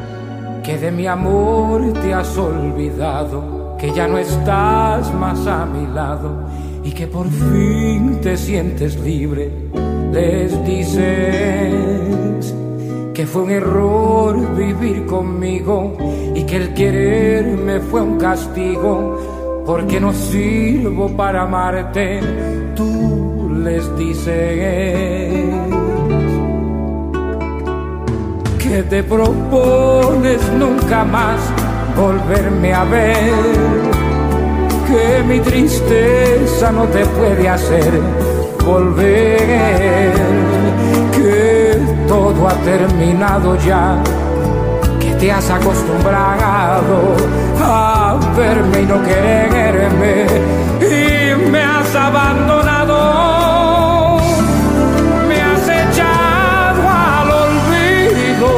Que 0.63 0.77
de 0.77 0.89
mi 0.89 1.05
amor 1.05 1.91
te 2.01 2.13
has 2.13 2.37
olvidado, 2.37 3.75
que 3.77 3.91
ya 3.91 4.07
no 4.07 4.17
estás 4.17 5.13
más 5.15 5.45
a 5.45 5.65
mi 5.65 5.85
lado 5.93 6.47
y 6.81 6.91
que 6.91 7.07
por 7.07 7.29
fin 7.29 8.21
te 8.21 8.37
sientes 8.37 8.97
libre. 9.01 9.51
Les 10.13 10.65
dices 10.65 12.55
que 13.13 13.27
fue 13.27 13.43
un 13.43 13.51
error 13.51 14.55
vivir 14.55 15.05
conmigo 15.05 15.97
el 16.55 16.73
quererme 16.73 17.79
fue 17.79 18.01
un 18.01 18.17
castigo 18.17 19.63
porque 19.65 19.99
no 19.99 20.13
sirvo 20.13 21.09
para 21.15 21.43
amarte, 21.43 22.19
tú 22.75 23.49
les 23.63 23.97
dices 23.97 25.45
que 28.59 28.83
te 28.83 29.03
propones 29.03 30.41
nunca 30.59 31.03
más 31.03 31.39
volverme 31.95 32.73
a 32.73 32.83
ver, 32.83 33.33
que 34.87 35.23
mi 35.23 35.39
tristeza 35.39 36.71
no 36.71 36.83
te 36.85 37.05
puede 37.05 37.49
hacer 37.49 37.99
volver, 38.65 40.13
que 41.15 41.77
todo 42.07 42.47
ha 42.47 42.53
terminado 42.63 43.55
ya 43.57 44.03
te 45.23 45.31
has 45.31 45.49
acostumbrado 45.49 47.15
a 47.61 48.19
verme 48.35 48.81
y 48.81 48.85
no 48.85 49.01
quererme 49.01 50.25
y 50.81 51.49
me 51.49 51.61
has 51.61 51.95
abandonado. 51.95 52.97
Me 55.29 55.41
has 55.41 55.65
echado 55.81 56.81
al 56.89 57.27
olvido. 57.45 58.51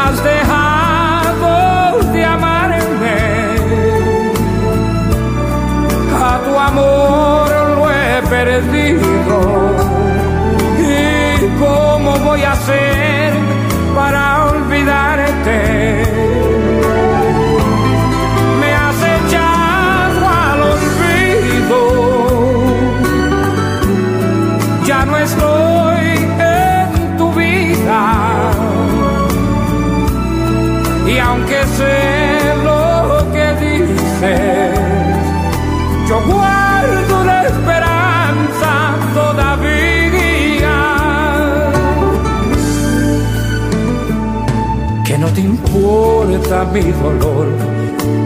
Has 0.00 0.16
dejado 0.24 1.52
de 2.12 2.24
amarme. 2.24 3.18
A 6.28 6.40
tu 6.44 6.52
amor 6.58 7.48
lo 7.76 7.82
he 7.88 8.20
perdido. 8.34 9.38
¿Y 10.76 10.90
cómo 11.60 12.18
voy 12.18 12.42
a 12.42 12.50
hacer? 12.50 12.89
Importa 46.40 46.64
mi 46.72 46.80
dolor, 46.80 47.48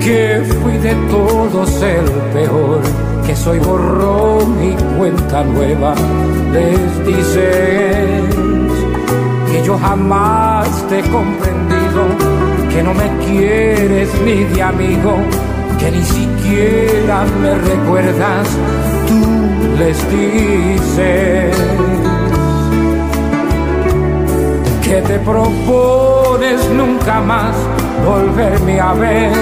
que 0.00 0.42
fui 0.62 0.78
de 0.78 0.94
todos 1.10 1.82
el 1.82 2.04
peor, 2.32 2.80
que 3.26 3.34
soy 3.34 3.58
borrón 3.58 4.56
y 4.62 4.74
cuenta 4.96 5.42
nueva. 5.44 5.94
Les 6.52 7.06
dices 7.06 8.34
que 9.50 9.62
yo 9.64 9.78
jamás 9.78 10.68
te 10.88 11.00
he 11.00 11.02
comprendido, 11.02 12.02
que 12.70 12.82
no 12.82 12.94
me 12.94 13.08
quieres 13.26 14.08
ni 14.24 14.44
de 14.44 14.62
amigo, 14.62 15.14
que 15.78 15.90
ni 15.90 16.02
siquiera 16.02 17.24
me 17.42 17.54
recuerdas, 17.54 18.48
tú 19.08 19.78
les 19.78 19.98
dices 20.10 21.56
que 24.82 25.00
te 25.02 25.18
propones 25.20 26.70
nunca 26.70 27.20
más 27.20 27.56
volverme 28.04 28.80
a 28.80 28.92
ver, 28.94 29.32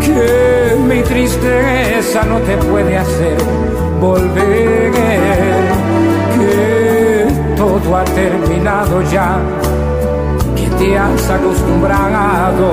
que 0.00 0.76
mi 0.88 1.02
tristeza 1.02 2.22
no 2.24 2.38
te 2.38 2.56
puede 2.56 2.96
hacer 2.96 3.36
volver, 4.00 4.92
que 6.36 7.26
todo 7.56 7.96
ha 7.96 8.04
terminado 8.04 9.02
ya, 9.02 9.38
que 10.56 10.66
te 10.78 10.98
has 10.98 11.30
acostumbrado 11.30 12.72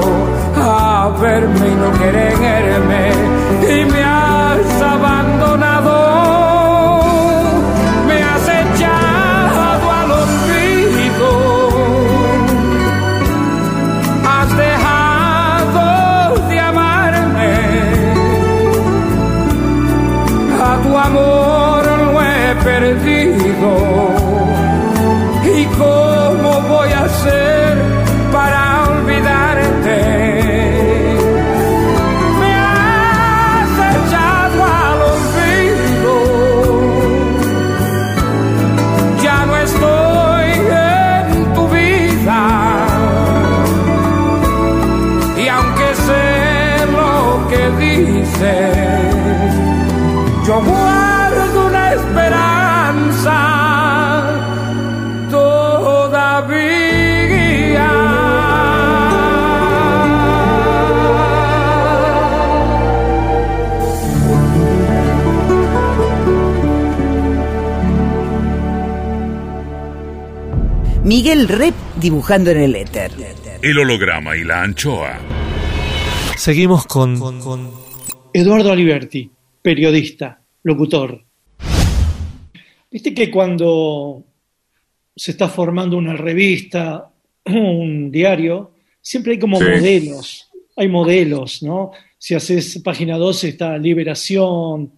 a 0.56 1.10
verme 1.22 1.68
y 1.68 1.76
no 1.76 1.92
quererme 2.00 3.12
y 3.64 3.86
me 3.86 4.04
has 4.04 4.82
abandonado. 4.82 6.07
Perdido. 22.68 23.72
¿Y 25.58 25.66
cómo 25.78 26.62
voy 26.68 26.92
a 26.92 27.04
hacer 27.06 27.67
Rep 71.48 71.74
dibujando 72.00 72.52
en 72.52 72.58
el 72.62 72.76
éter. 72.76 73.12
El 73.62 73.80
holograma 73.80 74.36
y 74.36 74.44
la 74.44 74.64
anchoa. 74.64 75.18
Seguimos 76.36 76.86
con, 76.86 77.20
con 77.40 77.72
Eduardo 78.34 78.72
Aliberti, 78.72 79.30
periodista, 79.62 80.42
locutor. 80.64 81.24
Viste 82.92 83.14
que 83.14 83.32
cuando 83.32 84.24
se 85.16 85.32
está 85.32 85.48
formando 85.48 85.98
una 85.98 86.14
revista, 86.14 87.10
un 87.46 88.12
diario, 88.12 88.74
siempre 89.02 89.34
hay 89.34 89.40
como 89.40 89.58
Sí. 89.58 89.64
modelos, 89.66 90.50
hay 90.76 90.88
modelos, 90.90 91.64
¿no? 91.64 91.92
Si 92.18 92.36
haces 92.36 92.80
página 92.84 93.18
12 93.18 93.50
está 93.50 93.78
Liberación, 93.78 94.92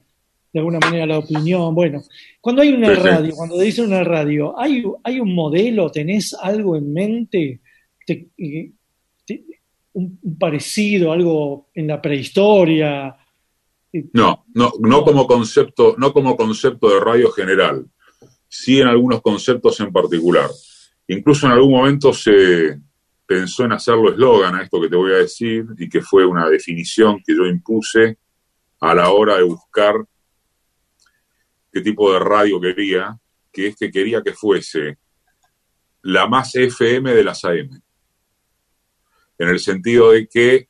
de 0.51 0.59
alguna 0.59 0.79
manera 0.79 1.05
la 1.05 1.19
opinión, 1.19 1.75
bueno. 1.75 2.01
Cuando 2.41 2.61
hay 2.61 2.69
una 2.69 2.93
radio, 2.95 3.35
cuando 3.35 3.59
dicen 3.59 3.85
una 3.85 4.03
radio, 4.03 4.59
¿hay, 4.59 4.83
hay 5.03 5.19
un 5.19 5.35
modelo, 5.35 5.91
tenés 5.91 6.33
algo 6.33 6.75
en 6.75 6.91
mente? 6.91 7.59
Te- 8.05 8.29
eh, 8.37 8.71
te- 9.25 9.43
un, 9.93 10.17
un 10.23 10.37
parecido, 10.39 11.11
algo 11.11 11.69
en 11.73 11.87
la 11.87 12.01
prehistoria? 12.01 13.15
No, 14.13 14.45
no, 14.53 14.71
no 14.79 15.03
como 15.03 15.25
concepto, 15.27 15.95
no 15.97 16.13
como 16.13 16.35
concepto 16.35 16.89
de 16.89 16.99
radio 16.99 17.31
general, 17.31 17.85
sí 18.47 18.79
en 18.79 18.87
algunos 18.87 19.21
conceptos 19.21 19.79
en 19.79 19.91
particular. 19.91 20.49
Incluso 21.07 21.47
en 21.47 21.53
algún 21.53 21.71
momento 21.71 22.13
se 22.13 22.79
pensó 23.25 23.65
en 23.65 23.71
hacerlo 23.73 24.11
eslogan 24.11 24.55
a 24.55 24.63
esto 24.63 24.79
que 24.81 24.89
te 24.89 24.95
voy 24.95 25.11
a 25.11 25.17
decir 25.17 25.65
y 25.77 25.87
que 25.89 26.01
fue 26.01 26.25
una 26.25 26.47
definición 26.49 27.17
que 27.25 27.35
yo 27.35 27.45
impuse 27.45 28.17
a 28.81 28.93
la 28.95 29.11
hora 29.11 29.37
de 29.37 29.43
buscar 29.43 29.95
qué 31.71 31.81
tipo 31.81 32.11
de 32.13 32.19
radio 32.19 32.59
quería, 32.59 33.17
que 33.51 33.67
es 33.67 33.75
que 33.75 33.91
quería 33.91 34.21
que 34.21 34.33
fuese 34.33 34.97
la 36.03 36.27
más 36.27 36.55
FM 36.55 37.13
de 37.13 37.23
las 37.23 37.43
AM. 37.45 37.81
En 39.37 39.47
el 39.49 39.59
sentido 39.59 40.11
de 40.11 40.27
que 40.27 40.69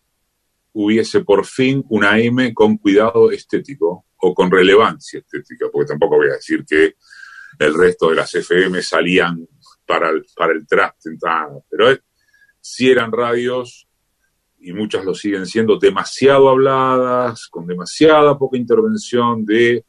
hubiese 0.74 1.22
por 1.22 1.46
fin 1.46 1.84
una 1.90 2.20
M 2.20 2.54
con 2.54 2.78
cuidado 2.78 3.32
estético 3.32 4.06
o 4.18 4.34
con 4.34 4.52
relevancia 4.52 5.20
estética, 5.20 5.68
porque 5.72 5.90
tampoco 5.90 6.18
voy 6.18 6.30
a 6.30 6.34
decir 6.34 6.64
que 6.66 6.96
el 7.58 7.74
resto 7.74 8.10
de 8.10 8.16
las 8.16 8.34
FM 8.36 8.82
salían 8.82 9.48
para 9.86 10.10
el, 10.10 10.26
para 10.36 10.54
el 10.54 10.68
traste, 10.68 11.10
pero 11.70 11.90
es- 11.90 12.02
sí 12.62 12.90
eran 12.92 13.12
radios, 13.12 13.88
y 14.60 14.74
muchas 14.74 15.06
lo 15.06 15.16
siguen 15.16 15.46
siendo, 15.46 15.78
demasiado 15.80 16.50
habladas, 16.50 17.48
con 17.48 17.66
demasiada 17.66 18.38
poca 18.38 18.58
intervención 18.58 19.46
de 19.46 19.86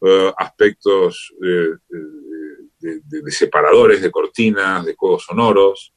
eh, 0.00 0.32
aspectos 0.36 1.32
eh, 1.42 1.76
eh, 1.90 3.00
de, 3.04 3.30
separadores, 3.30 4.02
de 4.02 4.10
cortinas, 4.10 4.84
de 4.84 4.94
juegos 4.94 5.24
sonoros. 5.24 5.92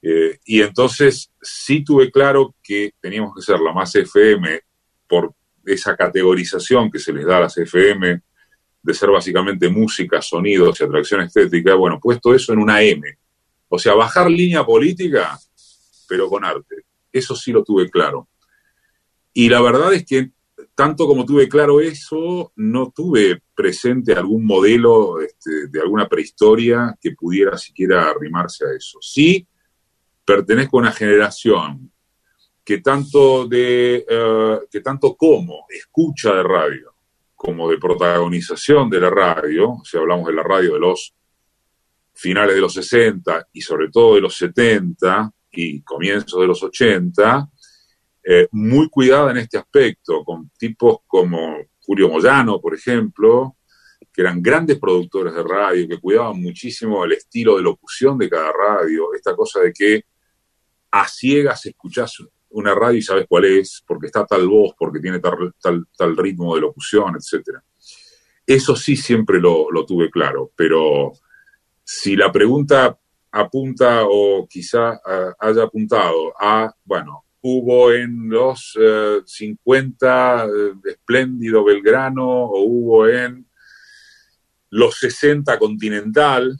Y 0.00 0.62
entonces 0.62 1.32
sí 1.42 1.82
tuve 1.84 2.10
claro 2.12 2.54
que 2.62 2.92
teníamos 3.00 3.34
que 3.34 3.42
ser 3.42 3.58
la 3.58 3.72
más 3.72 3.94
FM 3.94 4.60
por 5.08 5.34
esa 5.66 5.96
categorización 5.96 6.88
que 6.90 7.00
se 7.00 7.12
les 7.12 7.26
da 7.26 7.38
a 7.38 7.40
las 7.40 7.58
FM 7.58 8.22
de 8.80 8.94
ser 8.94 9.10
básicamente 9.10 9.68
música, 9.68 10.22
sonidos 10.22 10.80
y 10.80 10.84
atracción 10.84 11.22
estética. 11.22 11.74
Bueno, 11.74 11.98
puesto 12.00 12.32
eso 12.32 12.52
en 12.52 12.60
una 12.60 12.80
M. 12.80 13.02
O 13.68 13.78
sea, 13.78 13.94
bajar 13.94 14.30
línea 14.30 14.64
política, 14.64 15.36
pero 16.08 16.28
con 16.28 16.44
arte. 16.44 16.84
Eso 17.12 17.34
sí 17.34 17.50
lo 17.50 17.64
tuve 17.64 17.90
claro. 17.90 18.28
Y 19.32 19.48
la 19.48 19.60
verdad 19.60 19.92
es 19.92 20.06
que 20.06 20.30
tanto 20.78 21.08
como 21.08 21.26
tuve 21.26 21.48
claro 21.48 21.80
eso, 21.80 22.52
no 22.54 22.92
tuve 22.94 23.42
presente 23.52 24.12
algún 24.12 24.46
modelo 24.46 25.20
este, 25.20 25.66
de 25.66 25.80
alguna 25.80 26.08
prehistoria 26.08 26.96
que 27.00 27.16
pudiera 27.16 27.58
siquiera 27.58 28.08
arrimarse 28.08 28.64
a 28.64 28.76
eso. 28.76 29.00
Sí, 29.02 29.44
pertenezco 30.24 30.78
a 30.78 30.82
una 30.82 30.92
generación 30.92 31.90
que 32.64 32.78
tanto 32.78 33.48
de 33.48 34.06
eh, 34.08 34.58
que 34.70 34.80
tanto 34.80 35.16
como 35.16 35.66
escucha 35.68 36.32
de 36.32 36.44
radio 36.44 36.94
como 37.34 37.68
de 37.68 37.78
protagonización 37.78 38.88
de 38.88 39.00
la 39.00 39.10
radio, 39.10 39.78
si 39.82 39.96
hablamos 39.96 40.28
de 40.28 40.34
la 40.34 40.44
radio 40.44 40.74
de 40.74 40.80
los 40.80 41.12
finales 42.14 42.54
de 42.54 42.60
los 42.60 42.74
60 42.74 43.48
y 43.52 43.62
sobre 43.62 43.90
todo 43.90 44.14
de 44.14 44.20
los 44.20 44.36
70 44.36 45.28
y 45.50 45.82
comienzos 45.82 46.40
de 46.40 46.46
los 46.46 46.62
80, 46.62 47.50
eh, 48.30 48.46
muy 48.52 48.90
cuidada 48.90 49.30
en 49.30 49.38
este 49.38 49.56
aspecto, 49.56 50.22
con 50.22 50.50
tipos 50.58 50.98
como 51.06 51.56
Julio 51.80 52.10
Moyano, 52.10 52.60
por 52.60 52.74
ejemplo, 52.74 53.56
que 54.12 54.20
eran 54.20 54.42
grandes 54.42 54.78
productores 54.78 55.32
de 55.32 55.42
radio, 55.42 55.88
que 55.88 55.98
cuidaban 55.98 56.38
muchísimo 56.38 57.06
el 57.06 57.12
estilo 57.12 57.56
de 57.56 57.62
locución 57.62 58.18
de 58.18 58.28
cada 58.28 58.52
radio, 58.52 59.14
esta 59.14 59.34
cosa 59.34 59.60
de 59.60 59.72
que 59.72 60.04
a 60.90 61.08
ciegas 61.08 61.64
escuchás 61.64 62.18
una 62.50 62.74
radio 62.74 62.98
y 62.98 63.02
sabes 63.02 63.24
cuál 63.26 63.46
es, 63.46 63.82
porque 63.86 64.08
está 64.08 64.26
tal 64.26 64.46
voz, 64.46 64.74
porque 64.78 65.00
tiene 65.00 65.20
tal, 65.20 65.54
tal, 65.96 66.14
ritmo 66.14 66.54
de 66.54 66.60
locución, 66.60 67.16
etcétera. 67.16 67.64
Eso 68.46 68.76
sí 68.76 68.94
siempre 68.94 69.40
lo, 69.40 69.70
lo 69.70 69.86
tuve 69.86 70.10
claro, 70.10 70.52
pero 70.54 71.12
si 71.82 72.14
la 72.14 72.30
pregunta 72.30 72.98
apunta 73.32 74.02
o 74.04 74.46
quizá 74.46 74.92
uh, 74.92 75.32
haya 75.38 75.62
apuntado 75.62 76.34
a, 76.38 76.70
bueno, 76.84 77.24
hubo 77.40 77.92
en 77.92 78.28
los 78.28 78.76
uh, 78.76 79.22
50 79.24 80.46
uh, 80.46 80.88
espléndido 80.88 81.64
Belgrano 81.64 82.26
o 82.26 82.62
hubo 82.62 83.08
en 83.08 83.46
los 84.70 84.98
60 84.98 85.58
Continental, 85.58 86.58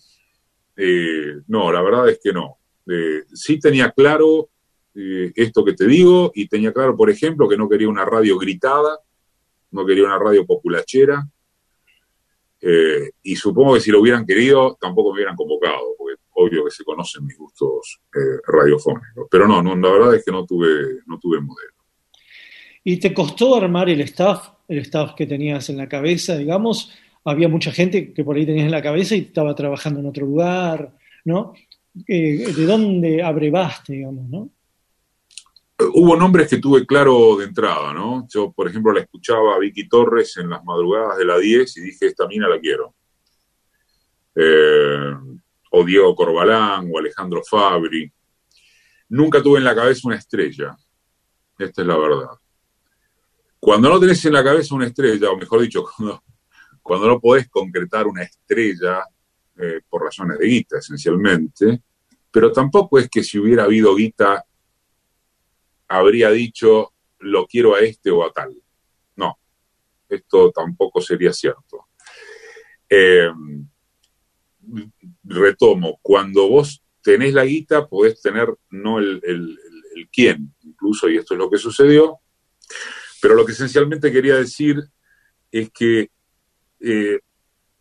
eh, 0.76 1.40
no, 1.48 1.72
la 1.72 1.82
verdad 1.82 2.08
es 2.08 2.20
que 2.22 2.32
no. 2.32 2.58
Eh, 2.88 3.24
sí 3.32 3.58
tenía 3.58 3.90
claro 3.90 4.48
eh, 4.94 5.32
esto 5.34 5.64
que 5.64 5.74
te 5.74 5.86
digo 5.86 6.32
y 6.34 6.48
tenía 6.48 6.72
claro, 6.72 6.96
por 6.96 7.10
ejemplo, 7.10 7.48
que 7.48 7.56
no 7.56 7.68
quería 7.68 7.88
una 7.88 8.04
radio 8.04 8.38
gritada, 8.38 8.98
no 9.70 9.84
quería 9.84 10.04
una 10.04 10.18
radio 10.18 10.46
populachera, 10.46 11.28
eh, 12.60 13.10
y 13.22 13.36
supongo 13.36 13.74
que 13.74 13.80
si 13.80 13.90
lo 13.90 14.00
hubieran 14.00 14.26
querido, 14.26 14.76
tampoco 14.80 15.10
me 15.10 15.16
hubieran 15.16 15.36
convocado, 15.36 15.94
obvio 16.38 16.64
que 16.64 16.70
se 16.70 16.84
conocen 16.84 17.26
mis 17.26 17.36
gustos 17.36 18.00
eh, 18.14 18.40
radiofónicos. 18.46 19.26
Pero 19.30 19.46
no, 19.46 19.62
no, 19.62 19.76
la 19.76 19.92
verdad 19.92 20.14
es 20.14 20.24
que 20.24 20.32
no 20.32 20.46
tuve, 20.46 21.00
no 21.06 21.18
tuve 21.18 21.40
modelo. 21.40 21.72
¿Y 22.84 22.98
te 22.98 23.12
costó 23.12 23.56
armar 23.56 23.90
el 23.90 24.00
staff, 24.02 24.50
el 24.68 24.78
staff 24.78 25.14
que 25.14 25.26
tenías 25.26 25.68
en 25.68 25.76
la 25.76 25.88
cabeza, 25.88 26.36
digamos? 26.36 26.92
Había 27.24 27.48
mucha 27.48 27.72
gente 27.72 28.12
que 28.12 28.24
por 28.24 28.36
ahí 28.36 28.46
tenías 28.46 28.66
en 28.66 28.70
la 28.70 28.82
cabeza 28.82 29.14
y 29.14 29.20
estaba 29.20 29.54
trabajando 29.54 30.00
en 30.00 30.06
otro 30.06 30.24
lugar, 30.24 30.94
¿no? 31.24 31.52
Eh, 32.06 32.52
¿De 32.56 32.64
dónde 32.64 33.22
abrevaste, 33.22 33.94
digamos, 33.94 34.28
no? 34.28 34.50
Hubo 35.94 36.16
nombres 36.16 36.48
que 36.48 36.58
tuve 36.58 36.86
claro 36.86 37.36
de 37.36 37.44
entrada, 37.44 37.92
¿no? 37.92 38.26
Yo, 38.28 38.52
por 38.52 38.68
ejemplo, 38.68 38.92
la 38.92 39.00
escuchaba 39.00 39.54
a 39.54 39.58
Vicky 39.58 39.88
Torres 39.88 40.36
en 40.36 40.50
las 40.50 40.64
madrugadas 40.64 41.18
de 41.18 41.24
la 41.24 41.38
10 41.38 41.76
y 41.76 41.80
dije, 41.82 42.06
esta 42.06 42.26
mina 42.26 42.48
la 42.48 42.58
quiero. 42.58 42.94
Eh, 44.34 45.14
o 45.70 45.84
Diego 45.84 46.14
Corbalán, 46.14 46.88
o 46.92 46.98
Alejandro 46.98 47.42
Fabri. 47.44 48.10
Nunca 49.10 49.42
tuve 49.42 49.58
en 49.58 49.64
la 49.64 49.74
cabeza 49.74 50.02
una 50.04 50.16
estrella. 50.16 50.76
Esta 51.58 51.82
es 51.82 51.88
la 51.88 51.98
verdad. 51.98 52.30
Cuando 53.60 53.88
no 53.88 53.98
tenés 53.98 54.24
en 54.24 54.32
la 54.32 54.44
cabeza 54.44 54.74
una 54.74 54.86
estrella, 54.86 55.30
o 55.30 55.36
mejor 55.36 55.60
dicho, 55.60 55.84
cuando, 56.82 57.08
no 57.08 57.20
podés 57.20 57.48
concretar 57.48 58.06
una 58.06 58.22
estrella 58.22 59.04
eh, 59.56 59.80
por 59.88 60.04
razones 60.04 60.38
de 60.38 60.46
guita, 60.46 60.78
esencialmente, 60.78 61.82
pero 62.30 62.52
tampoco 62.52 62.98
es 62.98 63.08
que 63.08 63.24
si 63.24 63.38
hubiera 63.38 63.64
habido 63.64 63.94
guita, 63.96 64.44
habría 65.88 66.30
dicho, 66.30 66.92
lo 67.20 67.46
quiero 67.46 67.74
a 67.74 67.80
este 67.80 68.10
o 68.10 68.24
a 68.24 68.30
tal. 68.30 68.56
No, 69.16 69.38
esto 70.08 70.52
tampoco 70.52 71.00
sería 71.00 71.32
cierto. 71.32 71.88
Eh, 72.88 73.30
retomo, 75.28 75.98
cuando 76.02 76.48
vos 76.48 76.82
tenés 77.02 77.32
la 77.32 77.44
guita, 77.44 77.86
podés 77.86 78.20
tener 78.20 78.48
no 78.70 78.98
el, 78.98 79.20
el, 79.24 79.58
quién, 80.12 80.54
incluso, 80.62 81.08
y 81.08 81.16
esto 81.16 81.34
es 81.34 81.38
lo 81.38 81.50
que 81.50 81.58
sucedió, 81.58 82.18
pero 83.20 83.34
lo 83.34 83.44
que 83.44 83.52
esencialmente 83.52 84.12
quería 84.12 84.36
decir 84.36 84.82
es 85.50 85.70
que 85.70 86.10
eh, 86.80 87.20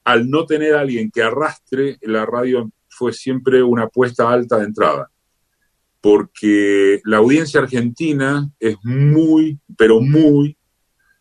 al 0.03 0.29
no 0.29 0.45
tener 0.45 0.75
alguien 0.75 1.11
que 1.11 1.21
arrastre, 1.21 1.97
la 2.01 2.25
radio 2.25 2.71
fue 2.89 3.13
siempre 3.13 3.61
una 3.61 3.83
apuesta 3.83 4.31
alta 4.31 4.57
de 4.57 4.65
entrada, 4.65 5.11
porque 6.01 7.01
la 7.03 7.17
audiencia 7.17 7.59
argentina 7.59 8.49
es 8.59 8.77
muy, 8.83 9.59
pero 9.77 9.99
muy 9.99 10.57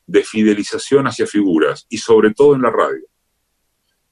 de 0.07 0.23
fidelización 0.23 1.07
hacia 1.07 1.27
figuras, 1.27 1.87
y 1.89 1.99
sobre 1.99 2.33
todo 2.33 2.55
en 2.55 2.63
la 2.63 2.71
radio. 2.71 3.05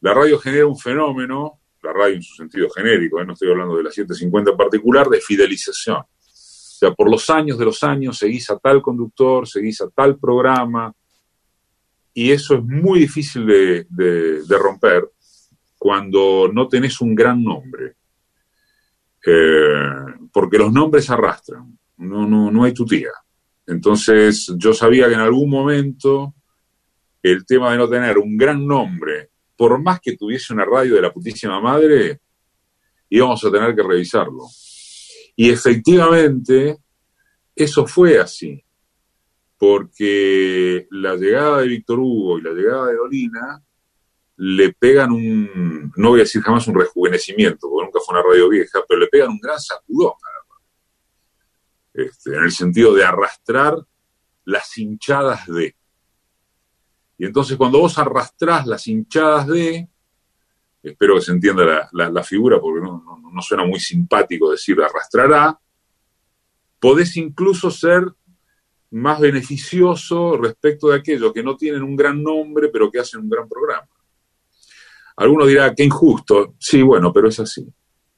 La 0.00 0.12
radio 0.12 0.38
genera 0.38 0.66
un 0.66 0.78
fenómeno, 0.78 1.60
la 1.84 1.92
radio 1.92 2.16
en 2.16 2.22
su 2.22 2.34
sentido 2.34 2.68
genérico, 2.70 3.20
¿eh? 3.20 3.26
no 3.26 3.34
estoy 3.34 3.50
hablando 3.50 3.76
de 3.76 3.84
la 3.84 3.90
750 3.90 4.52
en 4.52 4.56
particular, 4.56 5.08
de 5.08 5.20
fidelización. 5.20 5.98
O 5.98 6.76
sea, 6.76 6.92
por 6.92 7.10
los 7.10 7.28
años 7.30 7.58
de 7.58 7.64
los 7.66 7.82
años 7.84 8.18
seguís 8.18 8.50
a 8.50 8.58
tal 8.58 8.82
conductor, 8.82 9.46
seguís 9.46 9.80
a 9.82 9.88
tal 9.90 10.18
programa, 10.18 10.92
y 12.14 12.30
eso 12.30 12.54
es 12.54 12.64
muy 12.64 13.00
difícil 13.00 13.46
de, 13.46 14.58
romper 14.58 15.10
cuando 15.76 16.48
no 16.52 16.68
tenés 16.68 17.00
un 17.00 17.14
gran 17.14 17.42
nombre. 17.42 17.96
Eh, 19.26 19.90
porque 20.32 20.58
los 20.58 20.72
nombres 20.72 21.10
arrastran, 21.10 21.78
no, 21.98 22.26
no, 22.26 22.50
no 22.50 22.64
hay 22.64 22.72
tutía. 22.72 23.10
Entonces 23.66 24.52
yo 24.56 24.74
sabía 24.74 25.08
que 25.08 25.14
en 25.14 25.20
algún 25.20 25.50
momento 25.50 26.34
el 27.22 27.44
tema 27.46 27.72
de 27.72 27.78
no 27.78 27.88
tener 27.88 28.18
un 28.18 28.36
gran 28.36 28.66
nombre 28.66 29.30
por 29.56 29.80
más 29.80 30.00
que 30.00 30.16
tuviese 30.16 30.52
una 30.52 30.64
radio 30.64 30.94
de 30.96 31.02
la 31.02 31.12
putísima 31.12 31.60
madre, 31.60 32.20
íbamos 33.08 33.44
a 33.44 33.50
tener 33.50 33.74
que 33.74 33.82
revisarlo. 33.82 34.44
Y 35.36 35.50
efectivamente, 35.50 36.78
eso 37.54 37.86
fue 37.86 38.18
así, 38.18 38.62
porque 39.58 40.86
la 40.90 41.16
llegada 41.16 41.60
de 41.60 41.68
Víctor 41.68 41.98
Hugo 41.98 42.38
y 42.38 42.42
la 42.42 42.52
llegada 42.52 42.86
de 42.86 42.96
Dolina 42.96 43.62
le 44.36 44.72
pegan 44.72 45.12
un, 45.12 45.92
no 45.96 46.10
voy 46.10 46.20
a 46.20 46.24
decir 46.24 46.42
jamás 46.42 46.66
un 46.66 46.74
rejuvenecimiento, 46.74 47.68
porque 47.68 47.86
nunca 47.86 48.00
fue 48.04 48.18
una 48.18 48.28
radio 48.28 48.48
vieja, 48.48 48.80
pero 48.88 49.00
le 49.00 49.06
pegan 49.06 49.30
un 49.30 49.40
gran 49.40 49.60
sacudón 49.60 50.12
a 50.12 50.28
la 50.28 50.44
este, 51.94 52.34
en 52.34 52.42
el 52.42 52.50
sentido 52.50 52.92
de 52.92 53.04
arrastrar 53.04 53.76
las 54.44 54.76
hinchadas 54.76 55.46
de. 55.46 55.76
Y 57.18 57.26
entonces 57.26 57.56
cuando 57.56 57.80
vos 57.80 57.98
arrastrás 57.98 58.66
las 58.66 58.86
hinchadas 58.86 59.46
de, 59.46 59.88
espero 60.82 61.14
que 61.16 61.20
se 61.20 61.32
entienda 61.32 61.88
la, 61.92 62.22
figura 62.22 62.60
porque 62.60 62.80
no, 62.80 63.42
suena 63.42 63.64
muy 63.64 63.80
simpático 63.80 64.50
decir 64.50 64.80
arrastrará, 64.80 65.58
podés 66.80 67.16
incluso 67.16 67.70
ser 67.70 68.04
más 68.90 69.20
beneficioso 69.20 70.36
respecto 70.36 70.88
de 70.88 70.98
aquellos 70.98 71.32
que 71.32 71.42
no 71.42 71.56
tienen 71.56 71.82
un 71.82 71.96
gran 71.96 72.22
nombre 72.22 72.68
pero 72.68 72.90
que 72.90 73.00
hacen 73.00 73.20
un 73.20 73.30
gran 73.30 73.48
programa. 73.48 73.88
Alguno 75.16 75.46
dirá, 75.46 75.72
qué 75.74 75.84
injusto. 75.84 76.54
Sí, 76.58 76.82
bueno, 76.82 77.12
pero 77.12 77.28
es 77.28 77.38
así. 77.38 77.64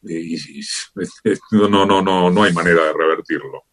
no, 1.52 1.68
no, 1.68 2.02
no, 2.02 2.30
no 2.30 2.42
hay 2.42 2.52
manera 2.52 2.85
de 2.87 2.92
revertirlo. 2.92 3.64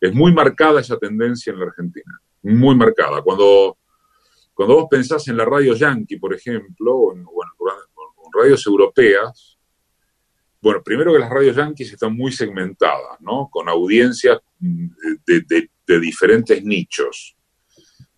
Es 0.00 0.14
muy 0.14 0.32
marcada 0.32 0.80
esa 0.80 0.96
tendencia 0.96 1.52
en 1.52 1.58
la 1.58 1.66
Argentina, 1.66 2.20
muy 2.42 2.76
marcada. 2.76 3.20
Cuando 3.22 3.78
cuando 4.58 4.74
vos 4.74 4.86
pensás 4.90 5.28
en 5.28 5.36
la 5.36 5.44
radio 5.44 5.72
yankee, 5.76 6.16
por 6.16 6.34
ejemplo, 6.34 6.92
o 6.92 7.14
en, 7.14 7.24
radios 8.36 8.66
europeas, 8.66 9.56
bueno, 10.60 10.82
primero 10.82 11.12
que 11.12 11.20
las 11.20 11.30
radios 11.30 11.54
yankees 11.54 11.92
están 11.92 12.16
muy 12.16 12.32
segmentadas, 12.32 13.20
¿no? 13.20 13.48
Con 13.52 13.68
audiencias 13.68 14.40
de, 14.58 16.00
diferentes 16.00 16.64
nichos. 16.64 17.36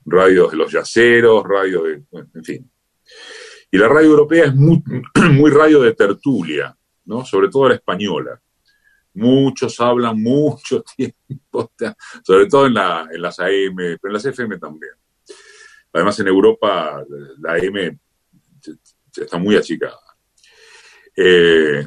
Radios 0.07 0.53
de 0.53 0.57
los 0.57 0.73
yaceros, 0.73 1.45
radio 1.47 1.83
de, 1.83 2.05
en 2.11 2.43
fin. 2.43 2.71
Y 3.71 3.77
la 3.77 3.89
radio 3.89 4.09
europea 4.09 4.47
es 4.47 4.55
muy, 4.55 4.83
muy 5.33 5.51
radio 5.51 5.83
de 5.83 5.93
tertulia, 5.93 6.75
¿no? 7.05 7.23
Sobre 7.27 7.51
todo 7.51 7.69
la 7.69 7.75
española. 7.75 8.41
Muchos 9.13 9.79
hablan 9.79 10.19
mucho 10.23 10.83
tiempo, 10.97 11.71
sobre 12.25 12.47
todo 12.47 12.67
en, 12.67 12.73
la, 12.73 13.07
en 13.13 13.21
las 13.21 13.39
AM, 13.41 13.77
pero 13.77 13.99
en 14.05 14.13
las 14.15 14.25
FM 14.25 14.59
también. 14.59 14.93
Además, 15.93 16.19
en 16.21 16.29
Europa 16.29 17.05
la 17.39 17.59
M 17.59 17.99
está 19.17 19.39
muy 19.39 19.57
achicada. 19.57 19.99
Eh, 21.17 21.87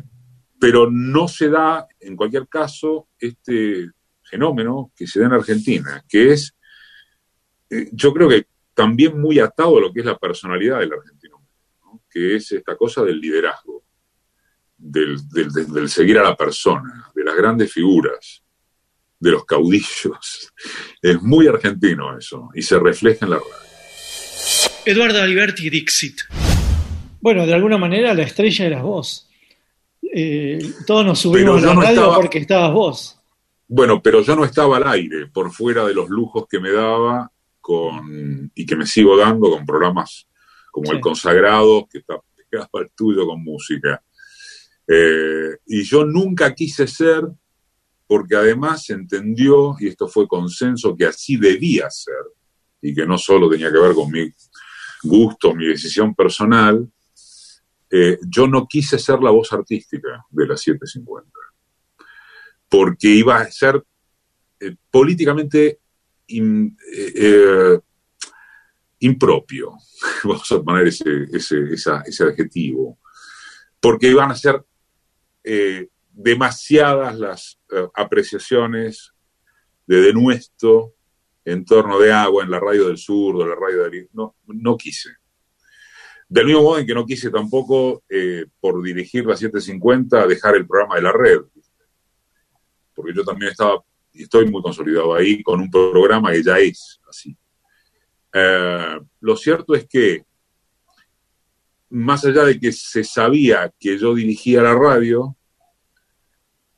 pero 0.59 0.89
no 0.89 1.27
se 1.27 1.49
da, 1.49 1.87
en 1.99 2.15
cualquier 2.15 2.47
caso, 2.47 3.09
este 3.17 3.89
fenómeno 4.23 4.91
que 4.95 5.07
se 5.07 5.19
da 5.19 5.27
en 5.27 5.33
Argentina, 5.33 6.03
que 6.07 6.33
es, 6.33 6.55
eh, 7.69 7.89
yo 7.91 8.13
creo 8.13 8.29
que 8.29 8.47
también 8.73 9.19
muy 9.19 9.39
atado 9.39 9.77
a 9.77 9.81
lo 9.81 9.93
que 9.93 9.99
es 9.99 10.05
la 10.05 10.17
personalidad 10.17 10.79
del 10.79 10.93
argentino, 10.93 11.45
que 12.09 12.35
es 12.35 12.51
esta 12.51 12.75
cosa 12.75 13.03
del 13.03 13.19
liderazgo, 13.19 13.83
del, 14.77 15.89
seguir 15.89 16.17
a 16.17 16.23
la 16.23 16.35
persona, 16.35 17.11
de 17.13 17.23
las 17.23 17.35
grandes 17.35 17.71
figuras, 17.71 18.43
de 19.19 19.31
los 19.31 19.45
caudillos. 19.45 20.53
Es 21.01 21.21
muy 21.21 21.47
argentino 21.47 22.17
eso, 22.17 22.49
y 22.53 22.61
se 22.61 22.79
refleja 22.79 23.25
en 23.25 23.31
la 23.31 23.37
radio. 23.37 23.62
Eduardo 24.85 25.21
Alberti 25.21 25.69
Dixit. 25.69 26.21
Bueno, 27.21 27.45
de 27.45 27.53
alguna 27.53 27.77
manera 27.77 28.13
la 28.13 28.23
estrella 28.23 28.65
eras 28.65 28.83
vos. 28.83 29.29
Eh, 30.01 30.59
todos 30.85 31.05
nos 31.05 31.19
subimos 31.19 31.63
a 31.63 31.67
la 31.67 31.73
radio 31.73 32.13
porque 32.15 32.39
estabas 32.39 32.73
vos. 32.73 33.19
Bueno, 33.67 34.01
pero 34.01 34.21
yo 34.21 34.35
no 34.35 34.43
estaba 34.43 34.77
al 34.77 34.87
aire, 34.87 35.27
por 35.27 35.51
fuera 35.53 35.85
de 35.85 35.93
los 35.93 36.09
lujos 36.09 36.45
que 36.49 36.59
me 36.59 36.71
daba 36.71 37.31
con, 37.61 38.51
y 38.53 38.65
que 38.65 38.75
me 38.75 38.85
sigo 38.85 39.17
dando 39.17 39.49
con 39.49 39.65
programas 39.65 40.27
como 40.69 40.91
El 40.91 40.99
Consagrado, 40.99 41.87
que 41.89 41.99
está 41.99 42.15
pegado 42.35 42.69
al 42.73 42.91
tuyo 42.93 43.25
con 43.25 43.41
música. 43.41 44.03
Eh, 44.85 45.57
y 45.67 45.83
yo 45.83 46.03
nunca 46.03 46.53
quise 46.53 46.87
ser, 46.87 47.23
porque 48.05 48.35
además 48.35 48.89
entendió, 48.89 49.77
y 49.79 49.87
esto 49.87 50.09
fue 50.09 50.27
consenso, 50.27 50.95
que 50.95 51.05
así 51.05 51.37
debía 51.37 51.89
ser, 51.89 52.15
y 52.81 52.93
que 52.93 53.05
no 53.05 53.17
solo 53.17 53.49
tenía 53.49 53.71
que 53.71 53.79
ver 53.79 53.93
con 53.93 54.11
mi 54.11 54.29
gusto, 55.03 55.53
mi 55.53 55.67
decisión 55.67 56.15
personal, 56.15 56.89
eh, 57.89 58.17
yo 58.27 58.47
no 58.47 58.65
quise 58.67 58.97
ser 58.97 59.19
la 59.19 59.29
voz 59.29 59.53
artística 59.53 60.25
de 60.31 60.47
la 60.47 60.57
750, 60.57 61.29
porque 62.67 63.09
iba 63.09 63.37
a 63.37 63.51
ser 63.51 63.83
eh, 64.59 64.75
políticamente 64.89 65.79
eh, 66.27 67.79
impropio, 68.99 69.73
vamos 70.23 70.51
a 70.51 70.63
poner 70.63 70.87
ese, 70.87 71.27
ese, 71.31 72.23
adjetivo, 72.23 72.97
porque 73.79 74.07
iban 74.07 74.31
a 74.31 74.35
ser 74.35 74.63
demasiadas 76.13 77.19
las 77.19 77.59
apreciaciones 77.93 79.13
de 79.85 79.97
denuesto 79.97 80.92
en 81.45 81.65
torno 81.65 81.99
de 81.99 82.11
agua 82.11 82.43
en 82.43 82.51
la 82.51 82.59
radio 82.59 82.87
del 82.87 82.97
sur, 82.97 83.35
o 83.35 83.45
la 83.45 83.55
radio 83.55 83.83
del... 83.83 84.09
No, 84.13 84.35
no 84.47 84.77
quise. 84.77 85.09
Del 86.29 86.45
mismo 86.45 86.63
modo 86.63 86.79
en 86.79 86.87
que 86.87 86.95
no 86.95 87.05
quise 87.05 87.29
tampoco, 87.29 88.03
eh, 88.09 88.45
por 88.59 88.81
dirigir 88.81 89.25
la 89.25 89.35
750, 89.35 90.25
dejar 90.27 90.55
el 90.55 90.65
programa 90.65 90.95
de 90.95 91.01
la 91.01 91.11
red. 91.11 91.41
Porque 92.95 93.13
yo 93.13 93.23
también 93.23 93.51
estaba, 93.51 93.83
y 94.13 94.23
estoy 94.23 94.49
muy 94.49 94.61
consolidado 94.61 95.13
ahí, 95.13 95.43
con 95.43 95.59
un 95.59 95.69
programa 95.69 96.31
que 96.31 96.43
ya 96.43 96.57
es 96.59 96.99
así. 97.07 97.37
Eh, 98.33 98.99
lo 99.19 99.35
cierto 99.35 99.75
es 99.75 99.85
que, 99.87 100.23
más 101.89 102.25
allá 102.25 102.45
de 102.45 102.59
que 102.59 102.71
se 102.71 103.03
sabía 103.03 103.71
que 103.79 103.99
yo 103.99 104.15
dirigía 104.15 104.63
la 104.63 104.73
radio, 104.73 105.37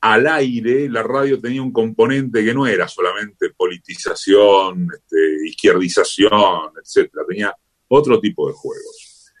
al 0.06 0.24
aire 0.28 0.88
la 0.88 1.02
radio 1.02 1.40
tenía 1.40 1.60
un 1.60 1.72
componente 1.72 2.44
que 2.44 2.54
no 2.54 2.64
era 2.64 2.86
solamente 2.86 3.50
politización, 3.50 4.86
este, 4.94 5.48
izquierdización, 5.48 6.70
etcétera, 6.80 7.24
tenía 7.28 7.56
otro 7.88 8.20
tipo 8.20 8.46
de 8.46 8.54
juegos. 8.54 9.32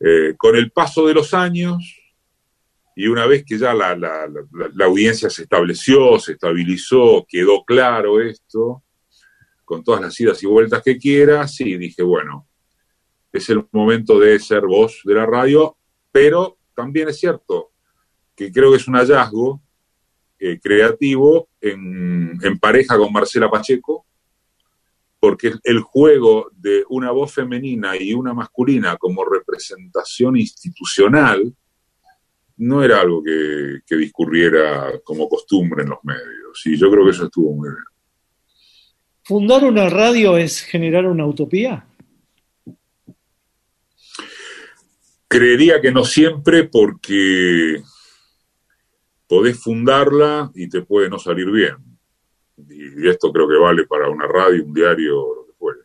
Eh, 0.00 0.34
con 0.36 0.56
el 0.56 0.72
paso 0.72 1.06
de 1.06 1.14
los 1.14 1.32
años, 1.32 1.76
y 2.96 3.06
una 3.06 3.26
vez 3.26 3.44
que 3.46 3.56
ya 3.56 3.72
la, 3.72 3.94
la, 3.94 4.84
audiencia 4.84 5.30
se 5.30 5.42
estableció, 5.42 6.18
se 6.18 6.32
estabilizó, 6.32 7.24
quedó 7.28 7.64
claro 7.64 8.20
esto, 8.20 8.82
con 9.64 9.84
todas 9.84 10.00
las 10.00 10.18
idas 10.18 10.42
y 10.42 10.46
vueltas 10.46 10.82
que 10.82 10.98
quieras, 10.98 11.60
y 11.60 11.76
dije, 11.76 12.02
bueno, 12.02 12.48
es 13.32 13.48
el 13.48 13.64
momento 13.70 14.18
de 14.18 14.40
ser 14.40 14.62
voz 14.62 15.02
de 15.04 15.14
la 15.14 15.24
radio, 15.24 15.76
pero 16.10 16.58
también 16.74 17.08
es 17.10 17.20
cierto 17.20 17.70
que 18.34 18.50
creo 18.50 18.72
que 18.72 18.78
es 18.78 18.88
un 18.88 18.96
hallazgo 18.96 19.63
eh, 20.46 20.60
creativo 20.60 21.48
en, 21.58 22.38
en, 22.42 22.58
pareja 22.58 22.98
con 22.98 23.10
Marcela 23.10 23.50
Pacheco, 23.50 24.04
porque 25.18 25.54
el 25.62 25.80
juego 25.80 26.50
de 26.52 26.84
una 26.90 27.12
voz 27.12 27.32
femenina 27.32 27.96
y 27.96 28.12
una 28.12 28.34
masculina 28.34 28.98
como 28.98 29.24
representación 29.24 30.36
institucional 30.36 31.50
no 32.58 32.84
era 32.84 33.00
algo 33.00 33.22
que, 33.22 33.78
que 33.86 33.96
discurriera 33.96 35.00
como 35.02 35.30
costumbre 35.30 35.82
en 35.82 35.88
los 35.88 36.00
medios, 36.04 36.60
y 36.66 36.76
yo 36.76 36.90
creo 36.90 37.06
que 37.06 37.12
eso 37.12 37.24
estuvo 37.24 37.54
muy 37.54 37.70
bien. 37.70 37.84
¿Fundar 39.22 39.64
una 39.64 39.88
radio 39.88 40.36
es 40.36 40.60
generar 40.60 41.06
una 41.06 41.26
utopía? 41.26 41.86
Creería 45.26 45.80
que 45.80 45.90
no 45.90 46.04
siempre 46.04 46.64
porque 46.64 47.82
podés 49.28 49.62
fundarla 49.62 50.50
y 50.54 50.68
te 50.68 50.82
puede 50.82 51.08
no 51.08 51.18
salir 51.18 51.50
bien. 51.50 51.76
Y 52.56 53.08
esto 53.08 53.32
creo 53.32 53.48
que 53.48 53.56
vale 53.56 53.86
para 53.86 54.08
una 54.08 54.26
radio, 54.26 54.64
un 54.64 54.72
diario, 54.72 55.34
lo 55.34 55.46
que 55.46 55.52
fuere. 55.58 55.80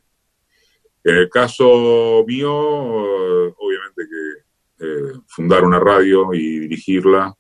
En 1.04 1.16
el 1.16 1.30
caso 1.30 2.24
mío, 2.28 2.52
obviamente 2.52 4.08
que 4.08 4.86
eh, 4.86 5.14
fundar 5.28 5.64
una 5.64 5.80
radio 5.80 6.34
y 6.34 6.60
dirigirla 6.60 7.36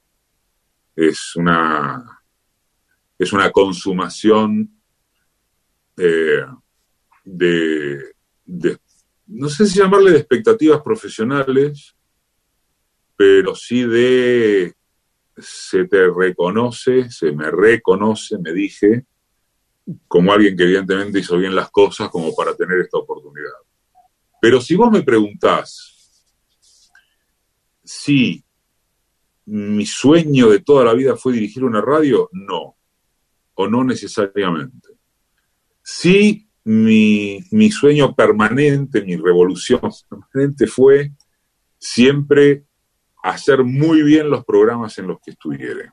es 0.95 1.35
una, 1.35 2.21
es 3.17 3.31
una 3.31 3.51
consumación 3.51 4.69
eh, 5.95 6.45
de, 7.23 8.13
de, 8.45 8.77
no 9.27 9.47
sé 9.47 9.67
si 9.67 9.79
llamarle 9.79 10.11
de 10.11 10.17
expectativas 10.17 10.81
profesionales, 10.81 11.95
pero 13.15 13.53
sí 13.53 13.83
de 13.83 14.75
se 15.41 15.85
te 15.85 16.09
reconoce, 16.09 17.09
se 17.09 17.31
me 17.31 17.49
reconoce, 17.51 18.37
me 18.37 18.53
dije, 18.53 19.05
como 20.07 20.31
alguien 20.31 20.55
que 20.55 20.63
evidentemente 20.63 21.19
hizo 21.19 21.37
bien 21.37 21.55
las 21.55 21.69
cosas 21.71 22.09
como 22.09 22.35
para 22.35 22.55
tener 22.55 22.79
esta 22.79 22.97
oportunidad. 22.97 23.53
Pero 24.41 24.61
si 24.61 24.75
vos 24.75 24.91
me 24.91 25.03
preguntás 25.03 25.95
si 27.83 28.45
mi 29.45 29.85
sueño 29.85 30.49
de 30.49 30.59
toda 30.59 30.85
la 30.85 30.93
vida 30.93 31.15
fue 31.15 31.33
dirigir 31.33 31.63
una 31.63 31.81
radio, 31.81 32.29
no, 32.33 32.77
o 33.55 33.67
no 33.67 33.83
necesariamente. 33.83 34.89
Si 35.81 36.47
mi, 36.65 37.39
mi 37.51 37.71
sueño 37.71 38.13
permanente, 38.13 39.01
mi 39.01 39.15
revolución 39.15 39.81
permanente 40.09 40.67
fue 40.67 41.11
siempre 41.79 42.65
hacer 43.29 43.63
muy 43.63 44.01
bien 44.03 44.29
los 44.29 44.45
programas 44.45 44.97
en 44.97 45.07
los 45.07 45.19
que 45.19 45.31
estuviere. 45.31 45.91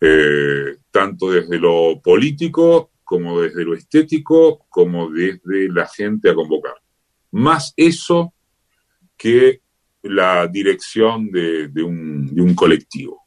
Eh, 0.00 0.78
tanto 0.90 1.30
desde 1.30 1.58
lo 1.58 2.00
político 2.02 2.90
como 3.04 3.40
desde 3.42 3.64
lo 3.64 3.74
estético, 3.74 4.66
como 4.68 5.10
desde 5.10 5.68
la 5.68 5.86
gente 5.86 6.30
a 6.30 6.34
convocar. 6.34 6.74
Más 7.32 7.72
eso 7.76 8.32
que 9.16 9.60
la 10.02 10.46
dirección 10.48 11.30
de, 11.30 11.70
un, 11.84 12.34
de 12.34 12.42
un, 12.42 12.54
colectivo. 12.54 13.22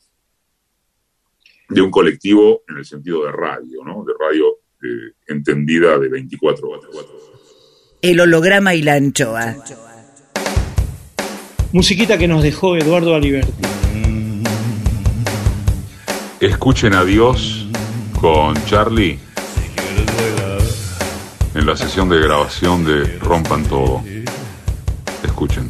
De 1.70 1.82
un 1.82 1.92
colectivo 1.92 2.64
en 2.68 2.78
el 2.78 2.86
sentido 2.86 3.26
de 3.26 3.32
radio, 3.32 3.84
¿no? 3.86 4.04
De 4.04 4.14
radio 4.20 4.58
eh, 4.84 5.14
entendida 5.28 5.98
de 5.98 6.10
24 6.10 6.68
horas. 6.68 6.92
El 8.02 8.20
holograma 8.20 8.76
y 8.76 8.82
la 8.82 8.96
anchoa. 8.96 9.56
Musiquita 11.76 12.18
que 12.18 12.26
nos 12.26 12.42
dejó 12.42 12.78
Eduardo 12.78 13.14
Aliberti. 13.16 13.52
Escuchen 16.40 16.94
a 16.94 17.04
Dios 17.04 17.68
con 18.18 18.56
Charlie 18.66 19.20
en 21.54 21.66
la 21.66 21.76
sesión 21.76 22.08
de 22.08 22.22
grabación 22.22 22.86
de 22.86 23.18
Rompan 23.20 23.66
Todo. 23.66 24.02
Escuchen. 25.22 25.70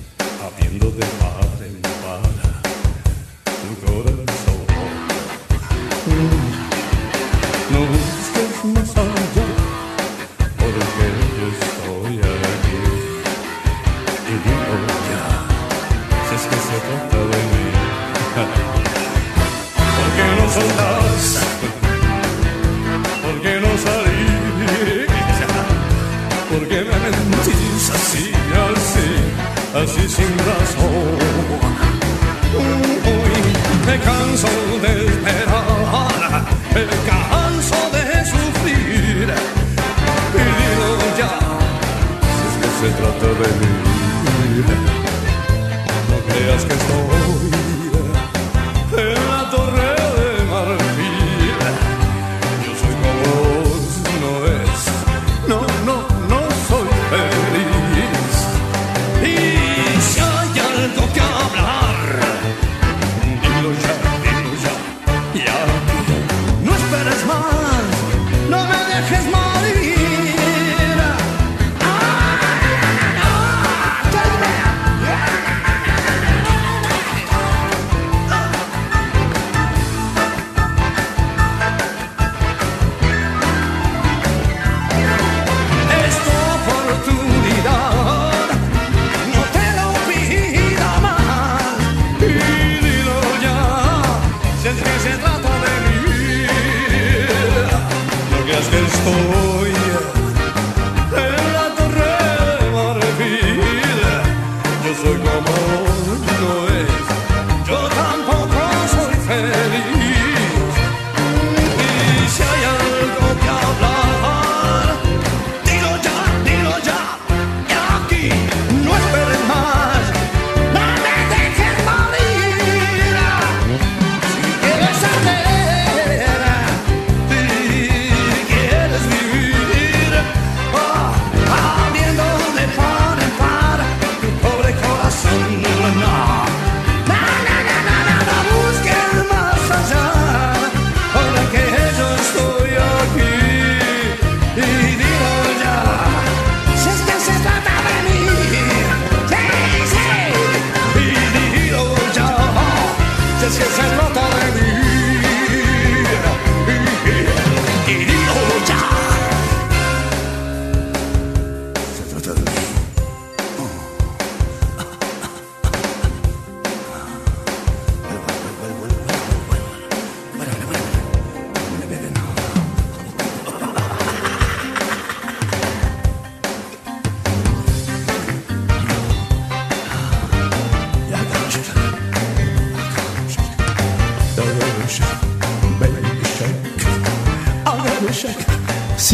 Así 29.75 30.07
sin 30.07 30.37
razón. 30.39 31.17
Uy, 32.55 33.35
me 33.85 33.99
canso 33.99 34.47
de 34.81 35.05
esperar, 35.05 36.45
me 36.73 36.85
canso 37.09 37.79
de 37.95 38.03
sufrir. 38.25 39.27
Y 40.33 40.45
digo 40.59 40.87
ya, 41.17 41.33
si 42.35 42.45
es 42.47 42.55
que 42.61 42.69
se 42.79 42.89
trata 42.99 43.29
de 43.41 43.49
mí, 43.59 43.73
no 46.09 46.17
creas 46.33 46.63
que 46.65 46.73
estoy 46.73 47.64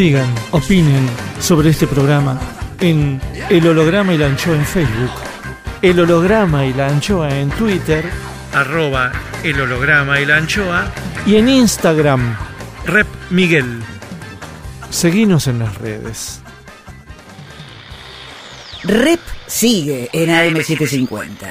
Sigan, 0.02 0.34
opinen 0.50 1.08
sobre 1.40 1.70
este 1.70 1.86
programa 1.86 2.42
en 2.80 3.22
El 3.52 3.68
Holograma 3.68 4.16
y 4.16 4.18
la 4.18 4.26
Anchoa 4.26 4.56
en 4.56 4.66
Facebook, 4.66 5.12
El 5.84 6.00
Holograma 6.00 6.66
y 6.66 6.74
la 6.74 6.88
Anchoa 6.88 7.38
en 7.38 7.52
Twitter, 7.52 8.04
arroba 8.52 9.12
El 9.44 9.62
Holograma 9.62 10.20
y 10.20 10.26
la 10.26 10.38
Anchoa, 10.38 10.92
y 11.28 11.36
en 11.36 11.48
Instagram, 11.48 12.36
Rep 12.88 13.06
Miguel. 13.30 13.80
Seguinos 14.90 15.46
en 15.46 15.60
las 15.60 15.78
redes. 15.78 16.42
Rep 18.82 19.20
sigue 19.46 20.10
en 20.14 20.32
AM750. 20.32 21.51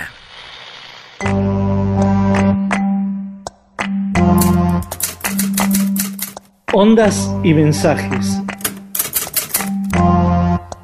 Ondas 6.82 7.30
y 7.44 7.52
mensajes. 7.52 8.40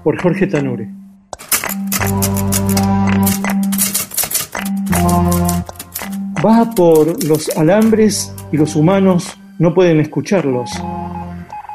Por 0.05 0.21
Jorge 0.21 0.47
Tanure. 0.47 0.91
Va 6.45 6.71
por 6.77 7.25
los 7.25 7.49
alambres 7.57 8.31
y 8.53 8.59
los 8.59 8.77
humanos 8.77 9.39
no 9.59 9.73
pueden 9.73 9.99
escucharlos, 10.01 10.71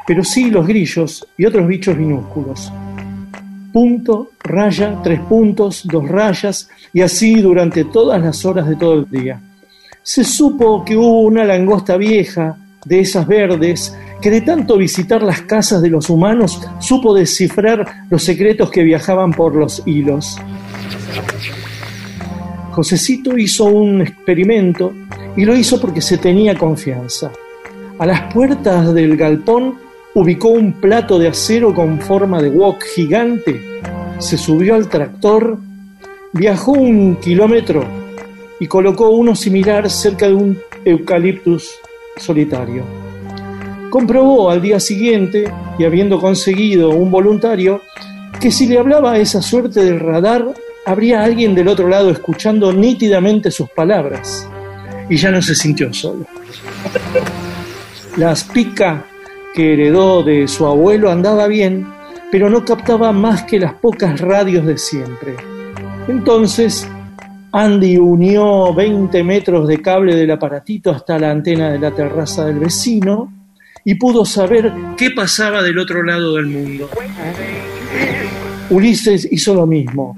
pero 0.06 0.22
sí 0.22 0.52
los 0.52 0.68
grillos 0.68 1.26
y 1.36 1.44
otros 1.44 1.66
bichos 1.66 1.96
minúsculos. 1.96 2.72
Punto, 3.72 4.30
raya, 4.44 5.00
tres 5.02 5.18
puntos, 5.18 5.82
dos 5.84 6.08
rayas, 6.08 6.68
y 6.92 7.00
así 7.00 7.40
durante 7.40 7.86
todas 7.86 8.22
las 8.22 8.44
horas 8.44 8.68
de 8.68 8.76
todo 8.76 9.00
el 9.00 9.10
día. 9.10 9.40
Se 10.04 10.22
supo 10.22 10.84
que 10.84 10.96
hubo 10.96 11.22
una 11.22 11.42
langosta 11.42 11.96
vieja, 11.96 12.56
de 12.84 13.00
esas 13.00 13.26
verdes, 13.26 13.96
que 14.22 14.30
de 14.30 14.40
tanto 14.40 14.78
visitar 14.78 15.22
las 15.22 15.42
casas 15.42 15.82
de 15.82 15.90
los 15.90 16.08
humanos 16.08 16.62
supo 16.78 17.12
descifrar 17.12 18.06
los 18.08 18.22
secretos 18.22 18.70
que 18.70 18.84
viajaban 18.84 19.32
por 19.32 19.56
los 19.56 19.82
hilos. 19.84 20.38
Josecito 22.70 23.36
hizo 23.36 23.64
un 23.64 24.00
experimento 24.00 24.94
y 25.36 25.44
lo 25.44 25.56
hizo 25.56 25.80
porque 25.80 26.00
se 26.00 26.18
tenía 26.18 26.56
confianza. 26.56 27.32
A 27.98 28.06
las 28.06 28.32
puertas 28.32 28.94
del 28.94 29.16
galpón 29.16 29.74
ubicó 30.14 30.48
un 30.48 30.74
plato 30.74 31.18
de 31.18 31.28
acero 31.28 31.74
con 31.74 32.00
forma 32.00 32.40
de 32.40 32.50
wok 32.50 32.82
gigante, 32.94 33.60
se 34.18 34.38
subió 34.38 34.76
al 34.76 34.88
tractor, 34.88 35.58
viajó 36.32 36.72
un 36.72 37.16
kilómetro 37.16 37.84
y 38.60 38.68
colocó 38.68 39.10
uno 39.10 39.34
similar 39.34 39.90
cerca 39.90 40.28
de 40.28 40.34
un 40.34 40.58
eucaliptus 40.84 41.70
solitario. 42.16 43.01
Comprobó 43.92 44.48
al 44.48 44.62
día 44.62 44.80
siguiente, 44.80 45.52
y 45.78 45.84
habiendo 45.84 46.18
conseguido 46.18 46.88
un 46.88 47.10
voluntario, 47.10 47.82
que 48.40 48.50
si 48.50 48.66
le 48.66 48.78
hablaba 48.78 49.12
a 49.12 49.18
esa 49.18 49.42
suerte 49.42 49.84
del 49.84 50.00
radar, 50.00 50.46
habría 50.86 51.22
alguien 51.22 51.54
del 51.54 51.68
otro 51.68 51.88
lado 51.88 52.08
escuchando 52.08 52.72
nítidamente 52.72 53.50
sus 53.50 53.68
palabras. 53.68 54.48
Y 55.10 55.18
ya 55.18 55.30
no 55.30 55.42
se 55.42 55.54
sintió 55.54 55.92
solo. 55.92 56.24
La 58.16 58.30
aspica 58.30 59.04
que 59.54 59.74
heredó 59.74 60.22
de 60.22 60.48
su 60.48 60.64
abuelo 60.64 61.10
andaba 61.10 61.46
bien, 61.46 61.86
pero 62.30 62.48
no 62.48 62.64
captaba 62.64 63.12
más 63.12 63.42
que 63.42 63.60
las 63.60 63.74
pocas 63.74 64.18
radios 64.22 64.64
de 64.64 64.78
siempre. 64.78 65.36
Entonces, 66.08 66.88
Andy 67.52 67.98
unió 67.98 68.72
20 68.72 69.22
metros 69.22 69.68
de 69.68 69.82
cable 69.82 70.16
del 70.16 70.30
aparatito 70.30 70.90
hasta 70.90 71.18
la 71.18 71.30
antena 71.30 71.70
de 71.70 71.78
la 71.78 71.90
terraza 71.90 72.46
del 72.46 72.58
vecino 72.58 73.41
y 73.84 73.94
pudo 73.96 74.24
saber 74.24 74.72
qué 74.96 75.10
pasaba 75.10 75.62
del 75.62 75.78
otro 75.78 76.02
lado 76.02 76.36
del 76.36 76.46
mundo. 76.46 76.88
Ulises 78.70 79.28
hizo 79.30 79.54
lo 79.54 79.66
mismo. 79.66 80.16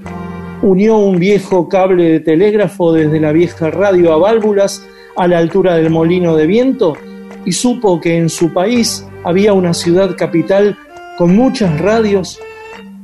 Unió 0.63 0.99
un 0.99 1.19
viejo 1.19 1.69
cable 1.69 2.05
de 2.05 2.21
telégrafo 2.21 2.93
desde 2.93 3.21
la 3.21 3.33
vieja 3.33 3.71
radio 3.71 4.13
a 4.13 4.19
válvulas 4.19 4.87
a 5.17 5.27
la 5.27 5.39
altura 5.39 5.77
del 5.77 5.91
molino 5.91 6.37
de 6.37 6.47
viento 6.47 6.97
y 7.45 7.53
supo 7.53 8.01
que 8.01 8.17
en 8.17 8.29
su 8.29 8.53
país 8.53 9.07
había 9.25 9.53
una 9.53 9.75
ciudad 9.75 10.17
capital 10.17 10.79
con 11.17 11.35
muchas 11.35 11.81
radios, 11.81 12.41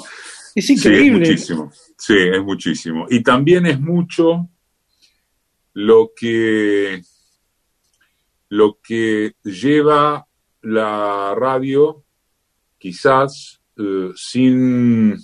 Es 0.54 0.66
Sí, 0.66 0.72
es 0.74 0.84
increíble. 0.84 1.18
muchísimo. 1.28 1.72
Sí, 1.96 2.14
es 2.16 2.42
muchísimo. 2.42 3.06
Y 3.08 3.22
también 3.22 3.66
es 3.66 3.80
mucho 3.80 4.48
lo 5.74 6.10
que, 6.16 7.02
lo 8.48 8.78
que 8.82 9.34
lleva 9.44 10.26
la 10.62 11.34
radio, 11.36 12.04
quizás 12.78 13.60
eh, 13.78 14.10
sin 14.16 15.16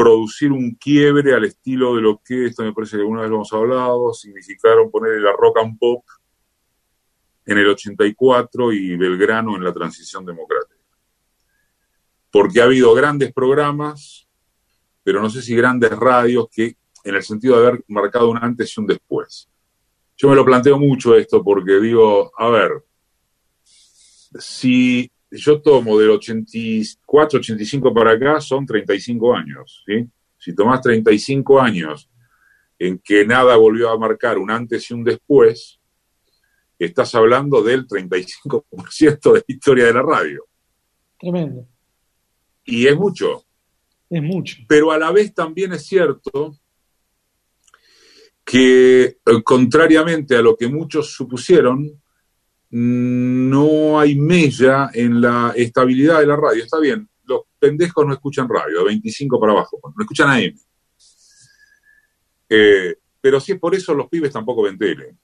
producir 0.00 0.50
un 0.50 0.76
quiebre 0.76 1.34
al 1.34 1.44
estilo 1.44 1.94
de 1.94 2.00
lo 2.00 2.22
que, 2.24 2.46
esto 2.46 2.62
me 2.62 2.72
parece 2.72 2.96
que 2.96 3.02
alguna 3.02 3.20
vez 3.20 3.28
lo 3.28 3.36
hemos 3.36 3.52
hablado, 3.52 4.14
significaron 4.14 4.90
poner 4.90 5.20
la 5.20 5.32
rock 5.32 5.58
and 5.58 5.78
pop 5.78 6.02
en 7.44 7.58
el 7.58 7.68
84 7.68 8.72
y 8.72 8.96
Belgrano 8.96 9.56
en 9.56 9.62
la 9.62 9.74
transición 9.74 10.24
democrática. 10.24 10.80
Porque 12.30 12.62
ha 12.62 12.64
habido 12.64 12.94
grandes 12.94 13.30
programas, 13.34 14.26
pero 15.02 15.20
no 15.20 15.28
sé 15.28 15.42
si 15.42 15.54
grandes 15.54 15.90
radios 15.90 16.48
que, 16.50 16.78
en 17.04 17.14
el 17.14 17.22
sentido 17.22 17.60
de 17.60 17.68
haber 17.68 17.84
marcado 17.88 18.30
un 18.30 18.38
antes 18.38 18.74
y 18.74 18.80
un 18.80 18.86
después. 18.86 19.50
Yo 20.16 20.30
me 20.30 20.34
lo 20.34 20.46
planteo 20.46 20.78
mucho 20.78 21.14
esto 21.14 21.44
porque 21.44 21.78
digo, 21.78 22.32
a 22.38 22.48
ver, 22.48 22.72
si 24.38 25.12
yo 25.30 25.60
tomo 25.60 25.98
del 25.98 26.10
84, 26.10 27.38
85 27.38 27.94
para 27.94 28.12
acá, 28.12 28.40
son 28.40 28.66
35 28.66 29.34
años, 29.34 29.84
¿sí? 29.86 30.08
Si 30.38 30.54
tomás 30.54 30.80
35 30.80 31.60
años 31.60 32.10
en 32.78 32.98
que 32.98 33.26
nada 33.26 33.56
volvió 33.56 33.90
a 33.90 33.98
marcar 33.98 34.38
un 34.38 34.50
antes 34.50 34.90
y 34.90 34.94
un 34.94 35.04
después, 35.04 35.78
estás 36.78 37.14
hablando 37.14 37.62
del 37.62 37.86
35% 37.86 39.32
de 39.32 39.38
la 39.38 39.44
historia 39.46 39.84
de 39.86 39.92
la 39.92 40.02
radio. 40.02 40.46
Tremendo. 41.18 41.68
Y 42.64 42.86
es 42.86 42.96
mucho. 42.96 43.44
Es 44.08 44.22
mucho. 44.22 44.56
Pero 44.66 44.90
a 44.90 44.98
la 44.98 45.12
vez 45.12 45.34
también 45.34 45.74
es 45.74 45.86
cierto 45.86 46.56
que, 48.44 49.02
eh, 49.02 49.42
contrariamente 49.44 50.34
a 50.36 50.42
lo 50.42 50.56
que 50.56 50.68
muchos 50.68 51.12
supusieron, 51.12 51.99
no 52.70 53.98
hay 53.98 54.14
mella 54.16 54.90
en 54.94 55.20
la 55.20 55.52
estabilidad 55.56 56.20
de 56.20 56.26
la 56.26 56.36
radio. 56.36 56.62
Está 56.64 56.78
bien, 56.78 57.08
los 57.24 57.42
pendejos 57.58 58.06
no 58.06 58.12
escuchan 58.12 58.48
radio, 58.48 58.78
de 58.78 58.84
25 58.84 59.40
para 59.40 59.52
abajo, 59.52 59.78
no 59.82 60.02
escuchan 60.02 60.30
AM. 60.30 60.54
Eh, 62.48 62.96
pero 63.20 63.40
si 63.40 63.52
es 63.52 63.58
por 63.58 63.74
eso, 63.74 63.94
los 63.94 64.08
pibes 64.08 64.32
tampoco 64.32 64.62
ven 64.62 64.78
tele. 64.78 65.16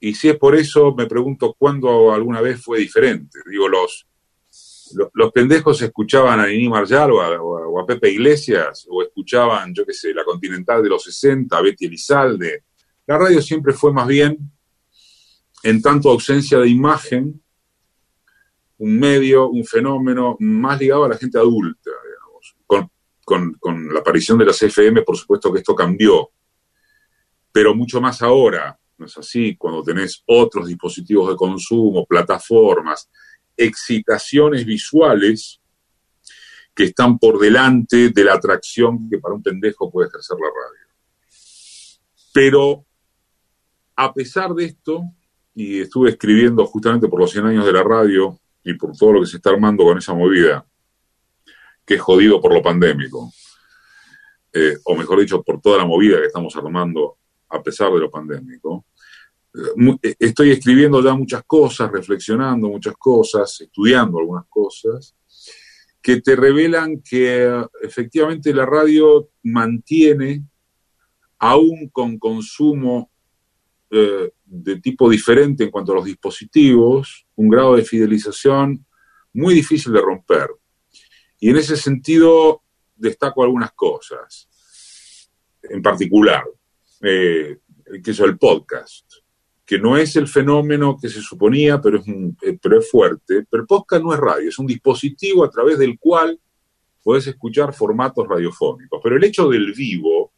Y 0.00 0.14
si 0.14 0.28
es 0.28 0.36
por 0.36 0.54
eso, 0.54 0.94
me 0.94 1.06
pregunto 1.06 1.54
cuándo 1.58 2.12
alguna 2.12 2.40
vez 2.40 2.62
fue 2.62 2.78
diferente. 2.78 3.38
Digo, 3.48 3.68
los, 3.68 4.06
lo- 4.94 5.10
los 5.14 5.32
pendejos 5.32 5.80
escuchaban 5.82 6.40
a 6.40 6.46
Nini 6.46 6.66
a, 6.66 6.70
o 7.06 7.20
a- 7.20 7.40
o 7.40 7.80
a 7.80 7.86
Pepe 7.86 8.10
Iglesias, 8.10 8.86
o 8.90 9.02
escuchaban, 9.02 9.74
yo 9.74 9.84
qué 9.84 9.92
sé, 9.92 10.12
la 10.14 10.24
Continental 10.24 10.82
de 10.82 10.88
los 10.88 11.02
60, 11.04 11.60
Betty 11.62 11.86
Elizalde. 11.86 12.64
La 13.06 13.18
radio 13.18 13.40
siempre 13.40 13.72
fue 13.72 13.92
más 13.92 14.06
bien, 14.06 14.38
en 15.68 15.82
tanto 15.82 16.10
ausencia 16.10 16.58
de 16.58 16.68
imagen, 16.68 17.42
un 18.78 18.98
medio, 18.98 19.48
un 19.48 19.64
fenómeno 19.64 20.36
más 20.38 20.78
ligado 20.78 21.04
a 21.04 21.08
la 21.08 21.16
gente 21.16 21.38
adulta, 21.38 21.90
digamos. 21.90 22.56
Con, 22.66 22.90
con- 23.24 23.54
con 23.54 23.92
la 23.94 24.00
aparición 24.00 24.38
de 24.38 24.44
las 24.46 24.62
FM, 24.62 25.02
por 25.02 25.16
supuesto 25.16 25.52
que 25.52 25.58
esto 25.58 25.74
cambió, 25.74 26.30
pero 27.52 27.74
mucho 27.74 28.00
más 28.00 28.22
ahora. 28.22 28.78
¿no 28.98 29.04
es 29.06 29.18
así? 29.18 29.56
Cuando 29.56 29.82
tenés 29.82 30.22
otros 30.26 30.68
dispositivos 30.68 31.28
de 31.28 31.36
consumo, 31.36 32.06
plataformas, 32.06 33.10
excitaciones 33.56 34.64
visuales 34.64 35.60
que 36.74 36.84
están 36.84 37.18
por 37.18 37.38
delante 37.38 38.08
de 38.10 38.24
la 38.24 38.34
atracción 38.34 39.08
que 39.10 39.18
para 39.18 39.34
un 39.34 39.42
pendejo 39.42 39.90
puede 39.90 40.08
ejercer 40.08 40.36
la 40.38 40.48
radio. 40.48 40.86
Pero 42.32 42.86
a 43.96 44.12
pesar 44.14 44.54
de 44.54 44.66
esto, 44.66 45.02
y 45.56 45.80
estuve 45.80 46.10
escribiendo 46.10 46.66
justamente 46.66 47.08
por 47.08 47.18
los 47.18 47.30
100 47.30 47.46
años 47.46 47.64
de 47.64 47.72
la 47.72 47.82
radio 47.82 48.38
y 48.62 48.74
por 48.74 48.94
todo 48.94 49.14
lo 49.14 49.20
que 49.22 49.26
se 49.26 49.38
está 49.38 49.48
armando 49.50 49.84
con 49.84 49.96
esa 49.96 50.12
movida, 50.12 50.66
que 51.84 51.94
es 51.94 52.00
jodido 52.00 52.42
por 52.42 52.52
lo 52.52 52.62
pandémico, 52.62 53.32
eh, 54.52 54.76
o 54.84 54.94
mejor 54.94 55.18
dicho, 55.18 55.42
por 55.42 55.62
toda 55.62 55.78
la 55.78 55.86
movida 55.86 56.18
que 56.18 56.26
estamos 56.26 56.54
armando 56.56 57.16
a 57.48 57.62
pesar 57.62 57.90
de 57.90 58.00
lo 58.00 58.10
pandémico. 58.10 58.84
Eh, 59.54 59.96
eh, 60.02 60.16
estoy 60.18 60.50
escribiendo 60.50 61.02
ya 61.02 61.14
muchas 61.14 61.42
cosas, 61.46 61.90
reflexionando 61.90 62.68
muchas 62.68 62.94
cosas, 62.98 63.58
estudiando 63.58 64.18
algunas 64.18 64.44
cosas, 64.50 65.16
que 66.02 66.20
te 66.20 66.36
revelan 66.36 67.00
que 67.00 67.64
efectivamente 67.82 68.52
la 68.52 68.66
radio 68.66 69.30
mantiene, 69.42 70.44
aún 71.38 71.88
con 71.90 72.18
consumo 72.18 73.10
de 74.46 74.80
tipo 74.80 75.10
diferente 75.10 75.64
en 75.64 75.70
cuanto 75.70 75.92
a 75.92 75.96
los 75.96 76.04
dispositivos, 76.04 77.26
un 77.34 77.48
grado 77.48 77.76
de 77.76 77.84
fidelización 77.84 78.86
muy 79.32 79.54
difícil 79.54 79.92
de 79.92 80.00
romper. 80.00 80.48
Y 81.38 81.50
en 81.50 81.56
ese 81.56 81.76
sentido 81.76 82.62
destaco 82.94 83.42
algunas 83.42 83.72
cosas, 83.72 84.48
en 85.62 85.82
particular, 85.82 86.44
eh, 87.02 87.58
que 88.02 88.10
es 88.10 88.20
el 88.20 88.38
podcast, 88.38 89.04
que 89.64 89.78
no 89.78 89.96
es 89.96 90.16
el 90.16 90.28
fenómeno 90.28 90.96
que 91.00 91.08
se 91.08 91.20
suponía, 91.20 91.80
pero 91.80 91.98
es, 91.98 92.08
eh, 92.08 92.58
pero 92.62 92.78
es 92.78 92.90
fuerte. 92.90 93.44
Pero 93.50 93.62
el 93.62 93.66
podcast 93.66 94.02
no 94.02 94.14
es 94.14 94.20
radio, 94.20 94.48
es 94.48 94.58
un 94.58 94.66
dispositivo 94.66 95.44
a 95.44 95.50
través 95.50 95.78
del 95.78 95.98
cual 95.98 96.40
puedes 97.02 97.26
escuchar 97.26 97.74
formatos 97.74 98.26
radiofónicos. 98.26 99.00
Pero 99.02 99.16
el 99.16 99.24
hecho 99.24 99.48
del 99.48 99.72
vivo, 99.72 100.32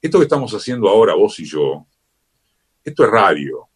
esto 0.00 0.18
que 0.18 0.24
estamos 0.24 0.52
haciendo 0.52 0.88
ahora 0.88 1.14
vos 1.14 1.38
y 1.40 1.44
yo, 1.44 1.86
esto 2.84 3.04
es 3.04 3.10
radio. 3.10 3.68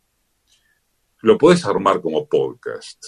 Lo 1.23 1.39
podés 1.39 1.65
armar 1.65 2.01
como 2.01 2.29
podcast, 2.29 3.03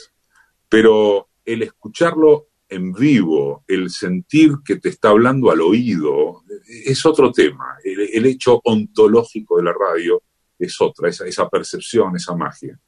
pero 0.68 1.28
el 1.44 1.62
escucharlo 1.62 2.48
en 2.68 2.92
vivo, 2.92 3.64
el 3.66 3.90
sentir 3.90 4.52
que 4.64 4.76
te 4.76 4.90
está 4.90 5.10
hablando 5.10 5.50
al 5.50 5.60
oído, 5.60 6.42
es 6.66 7.04
otro 7.06 7.32
tema. 7.32 7.76
El, 7.82 8.26
hecho 8.26 8.60
ontológico 8.64 9.56
de 9.56 9.64
la 9.64 9.72
radio 9.72 10.22
es 10.58 10.80
otra, 10.80 11.08
esa, 11.08 11.26
esa 11.26 11.48
percepción, 11.48 12.16
esa 12.16 12.34
magia. 12.34 12.78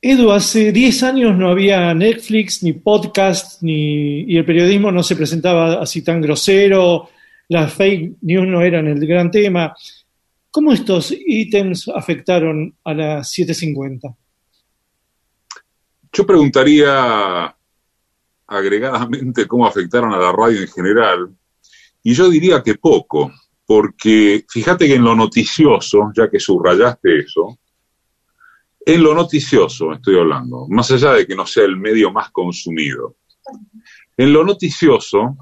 Edu, 0.00 0.30
hace 0.30 0.70
10 0.70 1.02
años 1.02 1.36
no 1.36 1.48
había 1.48 1.92
Netflix, 1.94 2.62
ni 2.62 2.74
podcast, 2.74 3.62
ni, 3.62 4.20
y 4.20 4.36
el 4.36 4.44
periodismo 4.44 4.92
no 4.92 5.02
se 5.02 5.16
presentaba 5.16 5.80
así 5.80 6.02
tan 6.02 6.20
grosero, 6.20 7.08
las 7.48 7.72
fake 7.72 8.18
news 8.22 8.46
no 8.46 8.62
eran 8.62 8.86
el 8.86 9.04
gran 9.06 9.30
tema. 9.30 9.74
¿Cómo 10.56 10.72
estos 10.72 11.12
ítems 11.14 11.86
afectaron 11.94 12.74
a 12.82 12.94
la 12.94 13.22
750? 13.22 14.08
Yo 16.10 16.26
preguntaría 16.26 17.54
agregadamente 18.46 19.46
cómo 19.46 19.66
afectaron 19.66 20.14
a 20.14 20.18
la 20.18 20.32
radio 20.32 20.62
en 20.62 20.68
general, 20.68 21.36
y 22.02 22.14
yo 22.14 22.30
diría 22.30 22.62
que 22.62 22.76
poco, 22.76 23.34
porque 23.66 24.46
fíjate 24.48 24.86
que 24.86 24.94
en 24.94 25.04
lo 25.04 25.14
noticioso, 25.14 26.10
ya 26.16 26.30
que 26.30 26.40
subrayaste 26.40 27.18
eso, 27.18 27.58
en 28.80 29.02
lo 29.02 29.14
noticioso 29.14 29.92
estoy 29.92 30.18
hablando, 30.18 30.66
más 30.70 30.90
allá 30.90 31.12
de 31.12 31.26
que 31.26 31.36
no 31.36 31.44
sea 31.44 31.64
el 31.64 31.76
medio 31.76 32.10
más 32.10 32.30
consumido, 32.30 33.16
en 34.16 34.32
lo 34.32 34.42
noticioso, 34.42 35.36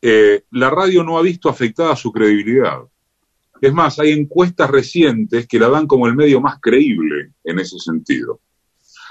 eh, 0.00 0.44
la 0.52 0.70
radio 0.70 1.02
no 1.02 1.18
ha 1.18 1.22
visto 1.22 1.48
afectada 1.48 1.96
su 1.96 2.12
credibilidad. 2.12 2.82
Es 3.60 3.72
más, 3.72 3.98
hay 3.98 4.12
encuestas 4.12 4.70
recientes 4.70 5.46
que 5.46 5.58
la 5.58 5.68
dan 5.68 5.86
como 5.86 6.06
el 6.06 6.16
medio 6.16 6.40
más 6.40 6.58
creíble 6.60 7.32
en 7.44 7.58
ese 7.58 7.78
sentido. 7.78 8.40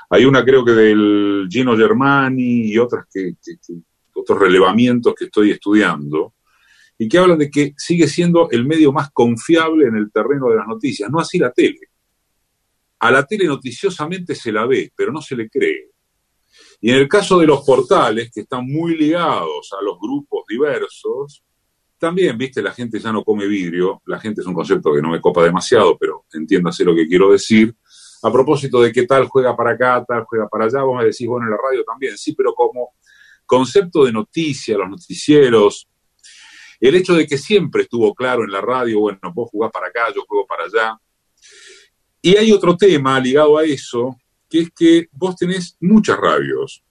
Hay 0.10 0.26
una 0.26 0.44
creo 0.44 0.66
que 0.66 0.72
del 0.72 1.48
Gino 1.50 1.78
Germani 1.78 2.72
y 2.72 2.78
otras 2.80 3.06
que, 3.14 3.36
otros 4.16 4.40
relevamientos 4.40 5.14
que 5.16 5.26
estoy 5.26 5.52
estudiando 5.52 6.34
y 6.98 7.08
que 7.08 7.18
hablan 7.18 7.38
de 7.38 7.50
que 7.50 7.74
sigue 7.78 8.08
siendo 8.08 8.50
el 8.50 8.66
medio 8.66 8.92
más 8.92 9.12
confiable 9.12 9.88
en 9.88 9.96
el 9.96 10.12
terreno 10.12 10.50
de 10.50 10.56
las 10.56 10.68
noticias, 10.68 11.10
no 11.10 11.20
así 11.20 11.38
la 11.38 11.52
tele. 11.52 11.80
A 13.00 13.12
la 13.12 13.26
tele 13.26 13.46
noticiosamente 13.46 14.36
se 14.36 14.52
la 14.52 14.66
ve, 14.66 14.92
pero 14.96 15.12
no 15.12 15.22
se 15.22 15.36
le 15.36 15.50
cree. 15.50 15.92
Y 16.82 16.90
en 16.90 16.98
el 16.98 17.08
caso 17.08 17.40
de 17.40 17.48
los 17.48 17.64
portales, 17.64 18.32
que 18.34 18.42
están 18.42 18.66
muy 18.66 18.98
ligados 18.98 19.72
a 19.80 19.84
los 19.84 19.98
grupos 20.00 20.44
diversos, 20.50 21.44
también, 22.00 22.38
viste, 22.38 22.62
la 22.62 22.72
gente 22.72 23.00
ya 23.00 23.12
no 23.12 23.24
come 23.24 23.46
vidrio, 23.46 24.02
la 24.06 24.20
gente 24.20 24.42
es 24.42 24.48
un 24.48 24.54
concepto 24.54 24.94
que 24.94 25.02
no 25.02 25.10
me 25.10 25.22
copa 25.22 25.44
demasiado, 25.44 25.98
pero 25.98 26.26
entiéndase 26.34 26.84
lo 26.84 26.96
que 26.96 27.08
quiero 27.08 27.32
decir. 27.32 27.76
A 28.24 28.32
propósito 28.32 28.82
de 28.82 28.92
que 28.92 29.06
tal 29.06 29.28
juega 29.28 29.56
para 29.56 29.72
acá, 29.72 30.04
tal 30.08 30.24
juega 30.24 30.48
para 30.48 30.66
allá, 30.66 30.82
vos 30.84 30.98
me 30.98 31.06
decís, 31.06 31.28
bueno, 31.28 31.46
en 31.46 31.52
la 31.52 31.58
radio 31.58 31.84
también, 31.84 32.18
sí, 32.18 32.34
pero 32.34 32.54
como 32.54 32.94
concepto 33.46 34.06
de 34.06 34.12
noticia, 34.12 34.78
los 34.78 34.90
noticieros, 34.90 35.88
el 36.80 36.96
hecho 36.96 37.14
de 37.14 37.28
que 37.28 37.38
siempre 37.38 37.84
estuvo 37.84 38.14
claro 38.14 38.44
en 38.44 38.52
la 38.52 38.62
radio, 38.62 39.02
bueno, 39.02 39.20
vos 39.34 39.50
jugás 39.52 39.72
para 39.72 39.88
acá, 39.88 40.08
yo 40.16 40.24
juego 40.28 40.46
para 40.48 40.64
allá. 40.64 40.98
Y 42.22 42.38
hay 42.38 42.52
otro 42.52 42.76
tema 42.78 43.20
ligado 43.20 43.58
a 43.58 43.64
eso, 43.66 44.16
que 44.50 44.62
es 44.62 44.70
que 44.72 45.08
vos 45.12 45.36
tenés 45.36 45.78
muchas 45.80 46.18
radios, 46.18 46.84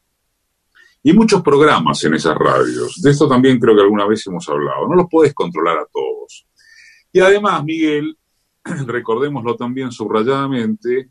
y 1.03 1.13
muchos 1.13 1.43
programas 1.43 2.03
en 2.05 2.15
esas 2.15 2.37
radios. 2.37 3.01
De 3.01 3.11
esto 3.11 3.29
también 3.29 3.59
creo 3.59 3.75
que 3.75 3.83
alguna 3.83 4.07
vez 4.07 4.27
hemos 4.27 4.49
hablado. 4.49 4.89
No 4.89 4.97
los 4.97 5.07
puedes 5.11 5.33
controlar 5.35 5.79
a 5.79 5.87
todos. 5.93 6.47
Y 7.13 7.21
además, 7.21 7.65
Miguel, 7.65 8.19
recordémoslo 8.65 9.57
también 9.57 9.93
subrayadamente, 9.93 11.11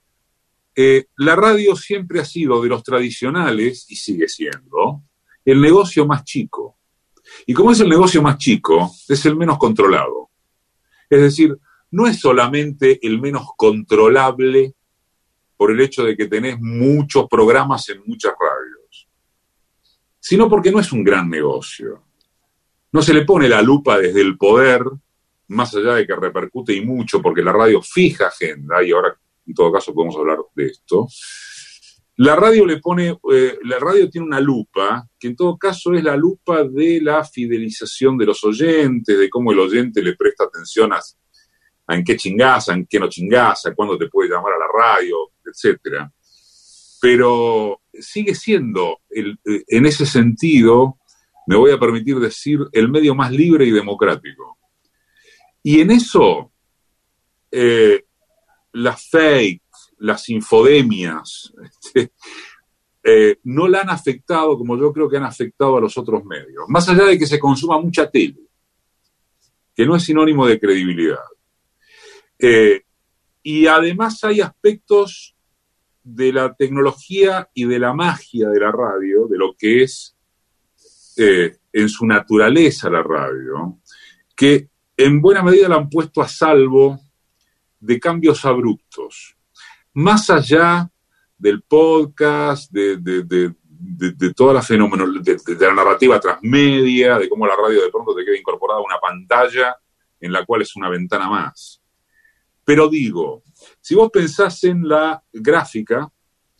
eh, 0.75 1.05
la 1.17 1.35
radio 1.35 1.75
siempre 1.75 2.19
ha 2.19 2.25
sido 2.25 2.61
de 2.61 2.69
los 2.69 2.83
tradicionales, 2.83 3.85
y 3.89 3.95
sigue 3.95 4.27
siendo, 4.27 5.01
el 5.43 5.59
negocio 5.59 6.05
más 6.05 6.23
chico. 6.23 6.77
Y 7.45 7.53
como 7.53 7.71
es 7.71 7.79
el 7.79 7.89
negocio 7.89 8.21
más 8.21 8.37
chico, 8.37 8.91
es 9.07 9.25
el 9.25 9.35
menos 9.35 9.57
controlado. 9.57 10.29
Es 11.09 11.21
decir, 11.21 11.57
no 11.91 12.05
es 12.05 12.19
solamente 12.19 12.99
el 13.01 13.19
menos 13.19 13.47
controlable 13.55 14.73
por 15.55 15.71
el 15.71 15.79
hecho 15.81 16.03
de 16.03 16.15
que 16.15 16.27
tenés 16.27 16.59
muchos 16.59 17.27
programas 17.27 17.89
en 17.89 18.03
muchas 18.05 18.33
radios 18.39 18.56
sino 20.27 20.49
porque 20.49 20.73
no 20.73 20.81
es 20.81 20.91
un 20.91 21.05
gran 21.05 21.29
negocio. 21.29 22.03
No 22.91 23.01
se 23.01 23.13
le 23.13 23.23
pone 23.23 23.47
la 23.47 23.61
lupa 23.61 23.97
desde 23.97 24.19
el 24.19 24.37
poder, 24.37 24.83
más 25.47 25.73
allá 25.73 25.93
de 25.93 26.05
que 26.05 26.13
repercute 26.17 26.73
y 26.73 26.83
mucho, 26.83 27.21
porque 27.21 27.41
la 27.41 27.53
radio 27.53 27.81
fija 27.81 28.27
agenda, 28.27 28.83
y 28.83 28.91
ahora 28.91 29.17
en 29.45 29.53
todo 29.53 29.71
caso 29.71 29.93
podemos 29.93 30.17
hablar 30.17 30.39
de 30.53 30.65
esto. 30.65 31.07
La 32.17 32.35
radio 32.35 32.65
le 32.65 32.81
pone, 32.81 33.17
eh, 33.31 33.57
la 33.63 33.79
radio 33.79 34.09
tiene 34.09 34.27
una 34.27 34.41
lupa, 34.41 35.07
que 35.17 35.29
en 35.29 35.35
todo 35.37 35.57
caso 35.57 35.93
es 35.93 36.03
la 36.03 36.17
lupa 36.17 36.65
de 36.65 36.99
la 37.01 37.23
fidelización 37.23 38.17
de 38.17 38.25
los 38.25 38.43
oyentes, 38.43 39.17
de 39.17 39.29
cómo 39.29 39.53
el 39.53 39.59
oyente 39.59 40.03
le 40.03 40.17
presta 40.17 40.43
atención 40.43 40.91
a, 40.91 40.99
en 41.87 42.03
qué 42.03 42.17
chingás, 42.17 42.67
en 42.67 42.85
qué 42.85 42.99
no 42.99 43.07
chingás, 43.07 43.65
a 43.65 43.73
cuándo 43.73 43.97
te 43.97 44.09
puede 44.09 44.29
llamar 44.29 44.51
a 44.51 44.59
la 44.59 44.67
radio, 44.67 45.31
etcétera 45.45 46.11
pero 47.09 47.83
sigue 47.93 48.35
siendo, 48.35 48.99
en 49.09 49.85
ese 49.85 50.05
sentido, 50.05 50.97
me 51.45 51.55
voy 51.55 51.71
a 51.71 51.79
permitir 51.79 52.19
decir, 52.19 52.59
el 52.73 52.89
medio 52.89 53.15
más 53.15 53.31
libre 53.31 53.65
y 53.65 53.71
democrático. 53.71 54.57
Y 55.63 55.79
en 55.79 55.91
eso, 55.91 56.51
eh, 57.49 58.03
las 58.73 59.07
fake, 59.07 59.63
las 59.99 60.27
infodemias, 60.27 61.53
este, 61.63 62.11
eh, 63.01 63.37
no 63.45 63.69
la 63.69 63.79
han 63.79 63.89
afectado 63.89 64.57
como 64.57 64.77
yo 64.77 64.91
creo 64.91 65.09
que 65.09 65.15
han 65.15 65.23
afectado 65.23 65.77
a 65.77 65.81
los 65.81 65.97
otros 65.97 66.25
medios. 66.25 66.65
Más 66.67 66.89
allá 66.89 67.05
de 67.05 67.17
que 67.17 67.25
se 67.25 67.39
consuma 67.39 67.79
mucha 67.79 68.11
tele, 68.11 68.49
que 69.73 69.85
no 69.85 69.95
es 69.95 70.03
sinónimo 70.03 70.45
de 70.45 70.59
credibilidad. 70.59 71.23
Eh, 72.37 72.81
y 73.43 73.65
además 73.65 74.21
hay 74.25 74.41
aspectos 74.41 75.36
de 76.07 76.31
la 76.31 76.53
tecnología 76.53 77.49
y 77.53 77.65
de 77.65 77.79
la 77.79 77.93
magia 77.93 78.47
de 78.47 78.59
la 78.59 78.71
radio, 78.71 79.27
de 79.27 79.37
lo 79.37 79.53
que 79.57 79.83
es 79.83 80.15
eh, 81.17 81.57
en 81.73 81.89
su 81.89 82.05
naturaleza 82.05 82.89
la 82.89 83.03
radio, 83.03 83.77
que 84.35 84.69
en 84.95 85.21
buena 85.21 85.43
medida 85.43 85.67
la 85.67 85.75
han 85.75 85.89
puesto 85.89 86.21
a 86.21 86.27
salvo 86.27 86.97
de 87.79 87.99
cambios 87.99 88.45
abruptos. 88.45 89.35
Más 89.93 90.29
allá 90.29 90.89
del 91.37 91.61
podcast, 91.61 92.71
de, 92.71 93.53
toda 94.33 94.53
la 94.53 94.61
fenómeno, 94.61 95.05
de, 95.21 95.37
la 95.59 95.73
narrativa 95.73 96.21
transmedia, 96.21 97.19
de 97.19 97.27
cómo 97.27 97.45
la 97.45 97.55
radio 97.55 97.83
de 97.83 97.91
pronto 97.91 98.15
te 98.15 98.23
queda 98.23 98.37
incorporada 98.37 98.79
a 98.79 98.83
una 98.83 98.99
pantalla 98.99 99.75
en 100.21 100.31
la 100.31 100.45
cual 100.45 100.61
es 100.61 100.73
una 100.77 100.89
ventana 100.89 101.29
más. 101.29 101.81
Pero 102.63 102.87
digo, 102.87 103.43
si 103.81 103.95
vos 103.95 104.09
pensás 104.11 104.63
en 104.63 104.87
la 104.87 105.21
gráfica, 105.31 106.11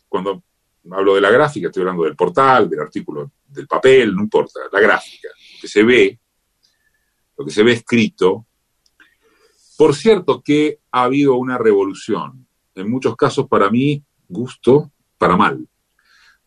cuando 0.08 0.42
hablo 0.90 1.14
de 1.14 1.20
la 1.20 1.30
gráfica, 1.30 1.68
estoy 1.68 1.82
hablando 1.82 2.04
del 2.04 2.16
portal, 2.16 2.68
del 2.68 2.80
artículo, 2.80 3.32
del 3.46 3.66
papel, 3.66 4.14
no 4.14 4.22
importa, 4.22 4.60
la 4.72 4.80
gráfica, 4.80 5.28
que 5.60 5.68
se 5.68 5.82
ve, 5.82 6.18
lo 7.36 7.44
que 7.44 7.50
se 7.50 7.62
ve 7.62 7.72
escrito. 7.72 8.46
Por 9.76 9.94
cierto 9.94 10.42
que 10.42 10.80
ha 10.90 11.04
habido 11.04 11.36
una 11.36 11.58
revolución, 11.58 12.46
en 12.74 12.90
muchos 12.90 13.16
casos 13.16 13.48
para 13.48 13.70
mí, 13.70 14.02
gusto, 14.28 14.92
para 15.16 15.36
mal. 15.36 15.68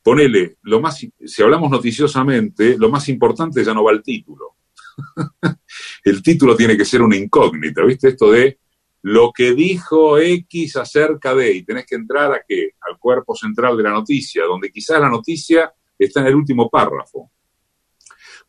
Ponele, 0.04 0.58
lo 0.64 0.82
más, 0.82 0.98
si 0.98 1.44
hablamos 1.44 1.70
noticiosamente, 1.70 2.78
lo 2.78 2.90
más 2.90 3.08
importante 3.10 3.64
ya 3.64 3.74
no 3.74 3.84
va 3.84 3.92
al 3.92 4.02
título. 4.02 4.56
el 6.04 6.24
título 6.24 6.56
tiene 6.56 6.76
que 6.76 6.86
ser 6.86 7.02
una 7.02 7.16
incógnita, 7.16 7.84
¿viste? 7.84 8.10
Esto 8.10 8.32
de 8.32 8.60
lo 9.04 9.32
que 9.32 9.54
dijo 9.54 10.20
X 10.20 10.76
acerca 10.78 11.34
de, 11.34 11.54
y 11.54 11.64
tenés 11.64 11.86
que 11.86 11.96
entrar 11.96 12.32
a 12.32 12.42
qué? 12.48 12.72
Al 12.90 13.00
cuerpo 13.00 13.36
central 13.36 13.76
de 13.78 13.84
la 13.84 13.92
noticia, 13.92 14.44
donde 14.46 14.72
quizás 14.72 15.00
la 15.00 15.10
noticia 15.10 15.74
está 15.98 16.22
en 16.22 16.28
el 16.28 16.36
último 16.36 16.70
párrafo. 16.70 17.32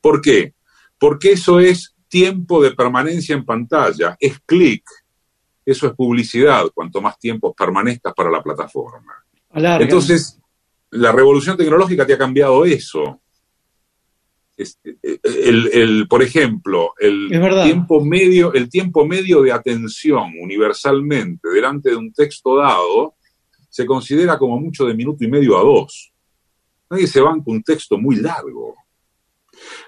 ¿Por 0.01 0.21
qué? 0.21 0.55
Porque 0.99 1.33
eso 1.33 1.59
es 1.59 1.95
tiempo 2.09 2.63
de 2.63 2.73
permanencia 2.73 3.35
en 3.35 3.45
pantalla, 3.45 4.17
es 4.21 4.41
clic, 4.41 4.85
eso 5.65 5.87
es 5.87 5.95
publicidad, 5.95 6.67
cuanto 6.75 7.01
más 7.01 7.19
tiempo 7.19 7.55
permanezcas 7.55 8.13
para 8.15 8.31
la 8.31 8.43
plataforma. 8.43 9.15
Entonces, 9.55 10.39
la 10.91 11.13
revolución 11.13 11.57
tecnológica 11.57 12.07
te 12.07 12.13
ha 12.13 12.19
cambiado 12.19 12.65
eso. 12.65 13.23
Este, 14.57 14.99
el, 15.03 16.07
por 16.09 16.23
ejemplo, 16.23 16.93
el 17.01 17.29
tiempo, 17.65 18.05
medio, 18.05 18.53
el 18.53 18.69
tiempo 18.69 19.07
medio 19.07 19.43
de 19.43 19.51
atención 19.51 20.33
universalmente 20.41 21.49
delante 21.49 21.91
de 21.91 21.97
un 21.97 22.13
texto 22.13 22.57
dado 22.57 23.15
se 23.69 23.87
considera 23.87 24.39
como 24.39 24.61
mucho 24.61 24.85
de 24.85 24.95
minuto 24.95 25.25
y 25.25 25.29
medio 25.29 25.57
a 25.59 25.63
dos. 25.63 26.13
Nadie 26.91 27.07
se 27.07 27.23
banca 27.23 27.45
un 27.47 27.63
texto 27.63 27.97
muy 27.97 28.17
largo. 28.17 28.75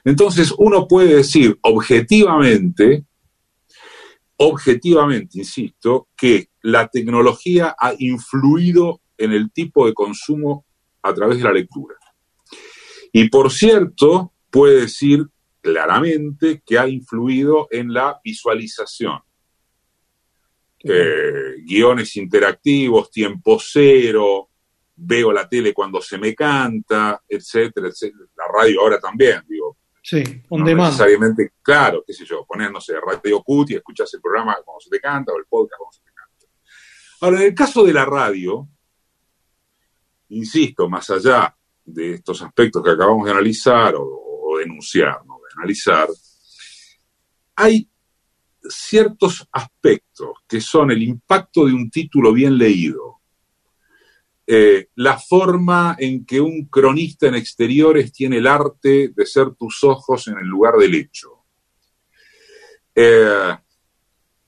Entonces 0.05 0.55
uno 0.57 0.89
puede 0.89 1.17
decir 1.17 1.59
objetivamente, 1.61 3.05
objetivamente, 4.37 5.39
insisto, 5.39 6.09
que 6.17 6.49
la 6.63 6.89
tecnología 6.89 7.77
ha 7.79 7.93
influido 7.99 9.03
en 9.19 9.33
el 9.33 9.53
tipo 9.53 9.87
de 9.87 9.93
consumo 9.93 10.65
a 11.03 11.13
través 11.13 11.39
de 11.39 11.45
la 11.45 11.53
lectura. 11.53 11.97
Y 13.13 13.29
por 13.29 13.53
cierto, 13.53 14.34
puede 14.55 14.83
decir 14.83 15.27
claramente 15.61 16.63
que 16.65 16.79
ha 16.79 16.87
influido 16.87 17.67
en 17.73 17.93
la 17.93 18.21
visualización. 18.23 19.19
Eh, 20.79 21.57
guiones 21.65 22.15
interactivos, 22.15 23.11
tiempo 23.11 23.59
cero, 23.61 24.51
veo 24.95 25.33
la 25.33 25.49
tele 25.49 25.75
cuando 25.75 26.01
se 26.01 26.19
me 26.19 26.37
canta, 26.37 27.21
etcétera, 27.29 27.89
etcétera. 27.89 28.27
La 28.37 28.45
radio 28.47 28.83
ahora 28.83 29.01
también, 29.01 29.43
digo. 29.49 29.77
Sí, 30.01 30.23
on 30.51 30.63
no 30.63 30.67
necesariamente, 30.67 31.55
claro, 31.61 32.05
qué 32.07 32.13
sé 32.13 32.25
yo, 32.25 32.47
poner, 32.47 32.71
no 32.71 32.81
sé, 32.81 32.95
Radio 33.01 33.43
Cut 33.43 33.71
y 33.71 33.75
escuchas 33.75 34.15
el 34.15 34.21
programa 34.21 34.57
cuando 34.65 34.79
se 34.79 34.91
te 34.91 35.01
canta 35.01 35.33
o 35.33 35.39
el 35.39 35.47
podcast 35.47 35.79
cuando 35.79 35.93
se 35.93 36.03
te 36.05 36.13
canta. 36.13 36.47
Ahora, 37.23 37.41
en 37.41 37.47
el 37.49 37.55
caso 37.57 37.83
de 37.83 37.93
la 37.93 38.05
radio, 38.05 38.69
insisto, 40.29 40.89
más 40.89 41.11
allá 41.11 41.57
de 41.85 42.15
estos 42.15 42.41
aspectos 42.43 42.83
que 42.83 42.91
acabamos 42.91 43.25
de 43.25 43.33
analizar 43.33 43.95
o, 43.97 44.24
denunciar, 44.65 45.25
¿no? 45.27 45.37
de 45.37 45.63
analizar, 45.63 46.09
hay 47.57 47.89
ciertos 48.69 49.47
aspectos 49.53 50.31
que 50.49 50.61
son 50.61 50.91
el 50.91 51.03
impacto 51.03 51.67
de 51.67 51.75
un 51.75 51.91
título 51.91 52.33
bien 52.33 52.59
leído, 52.59 53.21
eh, 54.47 54.89
la 54.97 55.19
forma 55.19 55.97
en 55.99 56.27
que 56.27 56.41
un 56.41 56.67
cronista 56.67 57.27
en 57.27 57.35
exteriores 57.35 58.13
tiene 58.13 58.39
el 58.39 58.47
arte 58.47 59.13
de 59.15 59.27
ser 59.27 59.55
tus 59.55 59.83
ojos 59.85 60.29
en 60.29 60.39
el 60.39 60.47
lugar 60.47 60.75
del 60.77 60.95
hecho. 60.95 61.31
Eh, 62.95 63.57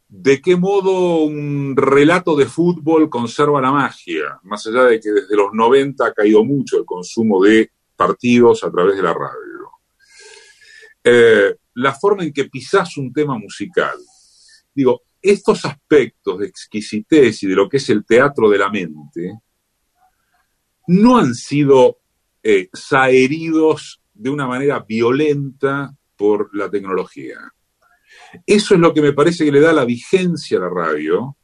¿De 0.08 0.40
qué 0.40 0.54
modo 0.56 1.24
un 1.24 1.74
relato 1.76 2.36
de 2.36 2.46
fútbol 2.46 3.10
conserva 3.10 3.60
la 3.60 3.72
magia? 3.72 4.38
Más 4.44 4.66
allá 4.66 4.84
de 4.84 5.00
que 5.00 5.10
desde 5.10 5.34
los 5.34 5.52
90 5.52 6.06
ha 6.06 6.12
caído 6.12 6.44
mucho 6.44 6.78
el 6.78 6.84
consumo 6.84 7.42
de 7.42 7.70
partidos 7.96 8.62
a 8.62 8.70
través 8.70 8.96
de 8.96 9.02
la 9.02 9.14
radio. 9.14 9.45
Eh, 11.09 11.54
la 11.74 11.94
forma 11.94 12.24
en 12.24 12.32
que 12.32 12.46
pisás 12.46 12.96
un 12.96 13.12
tema 13.12 13.38
musical. 13.38 13.96
Digo, 14.74 15.02
estos 15.22 15.64
aspectos 15.64 16.40
de 16.40 16.46
exquisitez 16.46 17.44
y 17.44 17.46
de 17.46 17.54
lo 17.54 17.68
que 17.68 17.76
es 17.76 17.88
el 17.90 18.04
teatro 18.04 18.50
de 18.50 18.59
la 18.59 18.70
mente 18.70 19.38
no 20.88 21.18
han 21.18 21.34
sido 21.36 21.98
eh, 22.42 22.68
saheridos 22.72 24.02
de 24.12 24.30
una 24.30 24.48
manera 24.48 24.80
violenta 24.80 25.94
por 26.16 26.50
la 26.57 26.68
tecnología. 26.68 27.38
Eso 28.44 28.74
es 28.74 28.80
lo 28.80 28.92
que 28.92 29.02
me 29.02 29.12
parece 29.12 29.44
que 29.44 29.52
le 29.52 29.61
da 29.61 29.72
la 29.72 29.84
vigencia 29.84 30.59
a 30.59 30.62
la 30.62 30.70
radio, 30.70 31.36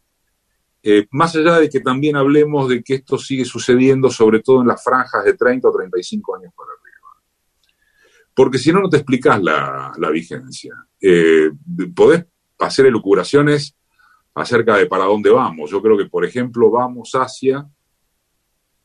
eh, 0.82 1.06
más 1.12 1.36
allá 1.36 1.60
de 1.60 1.68
que 1.68 1.78
también 1.78 2.16
hablemos 2.16 2.68
de 2.68 2.82
que 2.82 2.94
esto 2.94 3.16
sigue 3.16 3.44
sucediendo 3.44 4.10
sobre 4.10 4.40
todo 4.40 4.62
en 4.62 4.66
las 4.66 4.82
franjas 4.82 5.24
de 5.24 5.34
30 5.34 5.68
o 5.68 5.72
35 5.72 6.36
años 6.36 6.52
para 6.56 6.70
arriba. 6.72 6.91
Porque 8.34 8.58
si 8.58 8.72
no, 8.72 8.80
no 8.80 8.88
te 8.88 8.96
explicas 8.96 9.42
la, 9.42 9.92
vigencia. 10.10 10.74
Eh, 11.00 11.50
podés 11.94 12.24
hacer 12.58 12.86
elucubraciones 12.86 13.76
acerca 14.34 14.76
de 14.76 14.86
para 14.86 15.04
dónde 15.04 15.30
vamos. 15.30 15.70
Yo 15.70 15.82
creo 15.82 15.96
que, 15.98 16.06
por 16.06 16.24
ejemplo, 16.24 16.70
vamos 16.70 17.12
hacia 17.12 17.66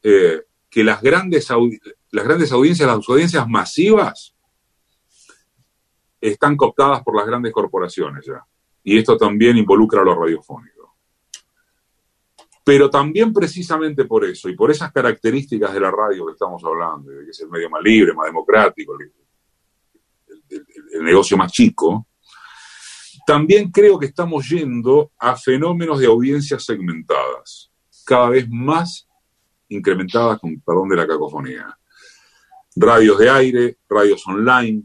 eh, 0.04 0.42
que 0.70 0.84
las 0.84 1.02
grandes, 1.02 1.48
las 2.12 2.26
grandes 2.26 2.52
audiencias, 2.52 2.88
las 2.88 3.10
audiencias 3.10 3.48
masivas, 3.48 4.36
están 6.20 6.58
cooptadas 6.58 7.04
por 7.04 7.16
las 7.16 7.26
grandes 7.26 7.54
corporaciones 7.54 8.26
ya. 8.26 8.44
Y 8.84 8.98
esto 8.98 9.18
también 9.18 9.58
involucra 9.58 10.02
a 10.02 10.06
los 10.06 10.18
radiofónicos. 10.18 10.90
Pero 12.64 12.90
también 12.90 13.32
precisamente 13.32 14.06
por 14.06 14.26
eso 14.26 14.50
y 14.50 14.56
por 14.56 14.72
esas 14.72 14.92
características 14.92 15.74
de 15.74 15.80
la 15.80 15.92
radio 15.92 16.26
que 16.26 16.34
estamos 16.34 16.62
hablando, 16.66 17.12
de 17.12 17.24
que 17.24 17.32
es 17.32 17.40
el 17.40 17.50
medio 17.50 17.70
más 17.70 17.82
libre, 17.82 18.14
más 18.14 18.26
democrático, 18.26 18.98
el, 20.98 21.04
negocio 21.04 21.38
más 21.38 21.52
chico, 21.52 22.08
también 23.26 23.72
creo 23.72 24.00
que 24.00 24.08
estamos 24.08 24.48
yendo 24.50 25.12
a 25.18 25.36
fenómenos 25.36 26.00
de 26.00 26.06
audiencias 26.06 26.64
segmentadas, 26.64 27.72
cada 28.06 28.30
vez 28.30 28.48
más 28.50 29.08
incrementadas, 29.70 30.40
con 30.40 30.62
perdón 30.62 30.90
de 30.90 30.96
la 30.96 31.08
cacofonía. 31.08 31.78
Radios 32.76 33.18
de 33.18 33.30
aire, 33.30 33.78
radios 33.90 34.26
online, 34.28 34.84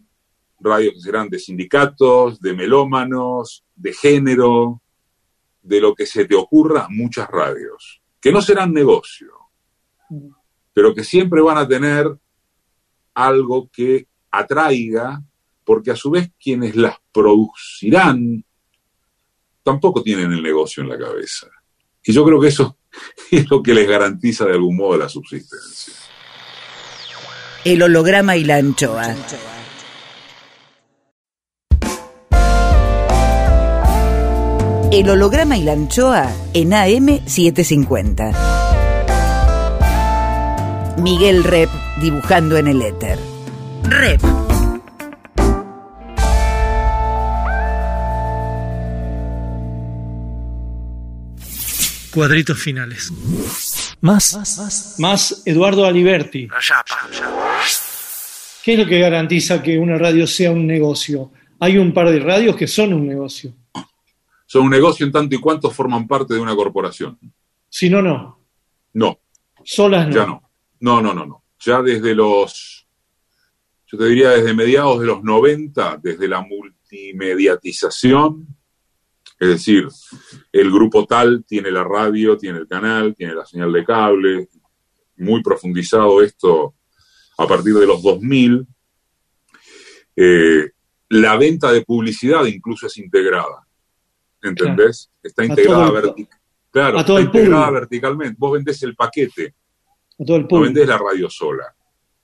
radios 0.58 0.94
que 0.94 1.00
serán 1.00 1.28
de 1.28 1.38
sindicatos, 1.38 2.40
de 2.40 2.54
melómanos, 2.54 3.64
de 3.74 3.92
género, 3.92 4.82
de 5.62 5.80
lo 5.80 5.94
que 5.94 6.06
se 6.06 6.24
te 6.24 6.34
ocurra, 6.34 6.88
muchas 6.90 7.28
radios, 7.28 8.02
que 8.20 8.32
no 8.32 8.42
serán 8.42 8.72
negocio, 8.72 9.32
pero 10.72 10.94
que 10.94 11.04
siempre 11.04 11.40
van 11.40 11.58
a 11.58 11.68
tener 11.68 12.06
algo 13.14 13.68
que 13.70 14.08
atraiga 14.30 15.22
porque 15.64 15.90
a 15.90 15.96
su 15.96 16.10
vez 16.10 16.30
quienes 16.40 16.76
las 16.76 16.96
producirán 17.12 18.44
tampoco 19.62 20.02
tienen 20.02 20.32
el 20.32 20.42
negocio 20.42 20.82
en 20.82 20.88
la 20.88 20.98
cabeza. 20.98 21.48
Y 22.04 22.12
yo 22.12 22.24
creo 22.24 22.40
que 22.40 22.48
eso 22.48 22.76
es 23.30 23.48
lo 23.50 23.62
que 23.62 23.74
les 23.74 23.88
garantiza 23.88 24.44
de 24.44 24.52
algún 24.52 24.76
modo 24.76 24.96
la 24.96 25.08
subsistencia. 25.08 25.94
El 27.64 27.82
holograma 27.82 28.36
y 28.36 28.44
la 28.44 28.56
anchoa. 28.56 29.14
El 34.90 35.08
holograma 35.08 35.56
y 35.56 35.62
la 35.62 35.72
anchoa 35.72 36.30
en 36.52 36.72
AM750. 36.72 38.62
Miguel 40.98 41.44
Rep 41.44 41.70
dibujando 42.00 42.58
en 42.58 42.66
el 42.66 42.82
éter. 42.82 43.18
Rep. 43.84 44.41
Cuadritos 52.12 52.58
finales. 52.58 53.10
Más. 54.00 54.96
Más, 54.98 55.42
Eduardo 55.46 55.86
Aliberti. 55.86 56.48
¿Qué 58.62 58.74
es 58.74 58.78
lo 58.78 58.86
que 58.86 59.00
garantiza 59.00 59.62
que 59.62 59.78
una 59.78 59.96
radio 59.96 60.26
sea 60.26 60.50
un 60.50 60.66
negocio? 60.66 61.32
Hay 61.58 61.78
un 61.78 61.94
par 61.94 62.10
de 62.10 62.20
radios 62.20 62.54
que 62.56 62.66
son 62.66 62.92
un 62.92 63.06
negocio. 63.06 63.54
Son 64.46 64.64
un 64.64 64.70
negocio 64.70 65.06
en 65.06 65.12
tanto 65.12 65.34
y 65.34 65.38
cuanto 65.38 65.70
forman 65.70 66.06
parte 66.06 66.34
de 66.34 66.40
una 66.40 66.54
corporación. 66.54 67.18
Si 67.68 67.88
no, 67.88 68.02
no. 68.02 68.38
No. 68.92 69.20
Solas 69.64 70.08
no. 70.08 70.14
Ya 70.14 70.26
no. 70.26 70.50
No, 70.80 71.00
no, 71.00 71.14
no, 71.14 71.24
no. 71.24 71.44
Ya 71.60 71.80
desde 71.80 72.14
los, 72.14 72.86
yo 73.86 73.96
te 73.96 74.04
diría 74.06 74.30
desde 74.30 74.52
mediados 74.52 75.00
de 75.00 75.06
los 75.06 75.22
90, 75.22 76.00
desde 76.02 76.28
la 76.28 76.42
multimediatización, 76.42 78.48
Es 79.42 79.48
decir, 79.48 79.88
el 80.52 80.70
grupo 80.70 81.04
tal 81.04 81.44
tiene 81.44 81.72
la 81.72 81.82
radio, 81.82 82.38
tiene 82.38 82.60
el 82.60 82.68
canal, 82.68 83.12
tiene 83.16 83.34
la 83.34 83.44
señal 83.44 83.72
de 83.72 83.84
cable, 83.84 84.48
muy 85.16 85.42
profundizado 85.42 86.22
esto 86.22 86.74
a 87.38 87.48
partir 87.48 87.74
de 87.74 87.84
los 87.88 88.00
2000. 88.04 88.64
Eh, 90.14 90.70
la 91.08 91.36
venta 91.36 91.72
de 91.72 91.82
publicidad 91.82 92.44
incluso 92.46 92.86
es 92.86 92.96
integrada. 92.98 93.66
¿Entendés? 94.42 95.10
Está 95.20 95.44
integrada, 95.44 95.90
verti- 95.90 96.28
claro, 96.70 97.00
está 97.00 97.20
integrada 97.20 97.64
público. 97.66 97.72
verticalmente. 97.80 98.36
Vos 98.38 98.52
vendés 98.52 98.80
el 98.84 98.94
paquete, 98.94 99.54
A 100.20 100.24
todo 100.24 100.36
el 100.36 100.46
no 100.48 100.60
vendés 100.60 100.86
la 100.86 100.98
radio 100.98 101.28
sola. 101.28 101.64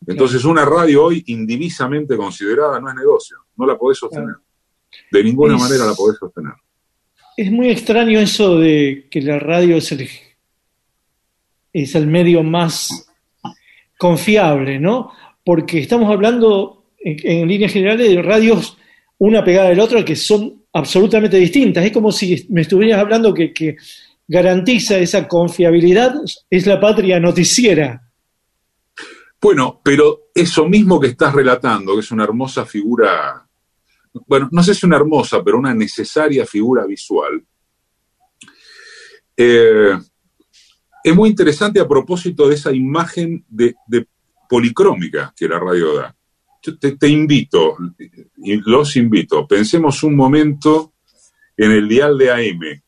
Entonces, 0.06 0.44
una 0.44 0.64
radio 0.64 1.02
hoy 1.02 1.24
indivisamente 1.26 2.16
considerada 2.16 2.80
no 2.80 2.88
es 2.88 2.94
negocio, 2.94 3.38
no 3.56 3.66
la 3.66 3.76
podés 3.76 3.98
sostener. 3.98 4.36
De 5.10 5.24
ninguna 5.24 5.56
Es- 5.56 5.60
manera 5.62 5.84
la 5.84 5.94
podés 5.94 6.16
sostener. 6.16 6.54
Es 7.38 7.52
muy 7.52 7.70
extraño 7.70 8.18
eso 8.18 8.58
de 8.58 9.06
que 9.08 9.22
la 9.22 9.38
radio 9.38 9.76
es 9.76 9.92
el, 11.94 12.06
medio 12.08 12.42
más 12.42 13.06
confiable, 13.96 14.80
¿no? 14.80 15.12
Porque 15.44 15.78
estamos 15.78 16.10
hablando 16.10 16.86
en, 16.98 17.16
en 17.22 17.46
líneas 17.46 17.72
generales 17.72 18.10
de 18.10 18.22
radios 18.22 18.76
una 19.18 19.44
pegada 19.44 19.68
del 19.68 19.78
otro 19.78 20.04
que 20.04 20.16
son 20.16 20.64
absolutamente 20.72 21.36
distintas. 21.36 21.84
Es 21.84 21.92
como 21.92 22.10
si 22.10 22.44
me 22.50 22.62
estuvieras 22.62 22.98
hablando 22.98 23.32
que, 23.32 23.52
que 23.52 23.76
garantiza 24.26 24.98
esa 24.98 25.28
confiabilidad, 25.28 26.16
es 26.50 26.66
la 26.66 26.80
patria 26.80 27.20
noticiera. 27.20 28.02
Bueno, 29.40 29.80
pero 29.84 30.30
eso 30.34 30.68
mismo 30.68 30.98
que 30.98 31.06
estás 31.06 31.32
relatando, 31.32 31.94
que 31.94 32.00
es 32.00 32.10
una 32.10 32.24
hermosa 32.24 32.66
figura, 32.66 33.47
bueno, 34.26 34.48
no 34.52 34.62
sé 34.62 34.74
si 34.74 34.86
una 34.86 34.96
hermosa, 34.96 35.42
pero 35.42 35.58
una 35.58 35.74
necesaria 35.74 36.46
figura 36.46 36.86
visual, 36.86 37.44
eh, 39.36 39.98
es 41.04 41.14
muy 41.14 41.30
interesante 41.30 41.80
a 41.80 41.88
propósito 41.88 42.48
de 42.48 42.54
esa 42.54 42.72
imagen 42.72 43.44
de, 43.48 43.74
de 43.86 44.06
policrómica 44.48 45.32
que 45.36 45.48
la 45.48 45.58
radio 45.58 45.94
da. 45.94 46.14
Yo 46.60 46.76
te, 46.76 47.08
invito, 47.08 47.76
los 48.66 48.96
invito, 48.96 49.46
pensemos 49.46 50.02
un 50.02 50.16
momento 50.16 50.94
en 51.56 51.70
el 51.70 51.88
dial 51.88 52.18
de 52.18 52.30
AM, 52.32 52.82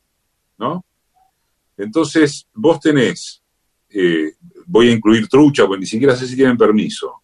¿no? 0.58 0.84
Entonces, 1.76 2.48
vos 2.52 2.80
tenés, 2.80 3.42
eh, 3.88 4.32
voy 4.66 4.88
a 4.88 4.92
incluir 4.92 5.28
trucha, 5.28 5.66
porque 5.66 5.80
ni 5.80 5.86
siquiera 5.86 6.16
sé 6.16 6.26
si 6.26 6.34
tienen 6.34 6.56
permiso, 6.56 7.22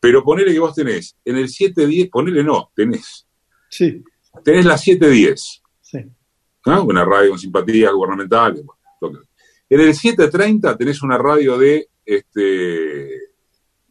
pero 0.00 0.22
ponele 0.22 0.52
que 0.52 0.58
vos 0.58 0.74
tenés 0.74 1.16
en 1.24 1.36
el 1.36 1.48
710, 1.48 2.08
ponele 2.10 2.44
no, 2.44 2.70
tenés, 2.74 3.26
Sí, 3.68 4.02
tenés 4.44 4.64
la 4.64 4.78
710, 4.78 5.62
sí. 5.80 5.98
¿no? 6.66 6.84
una 6.84 7.04
radio 7.04 7.30
con 7.30 7.38
simpatías 7.38 7.92
gubernamentales. 7.92 8.62
bueno, 9.00 9.20
En 9.68 9.80
el 9.80 9.94
730 9.94 10.76
tenés 10.76 11.02
una 11.02 11.18
radio 11.18 11.58
de, 11.58 11.88
este, 12.04 13.28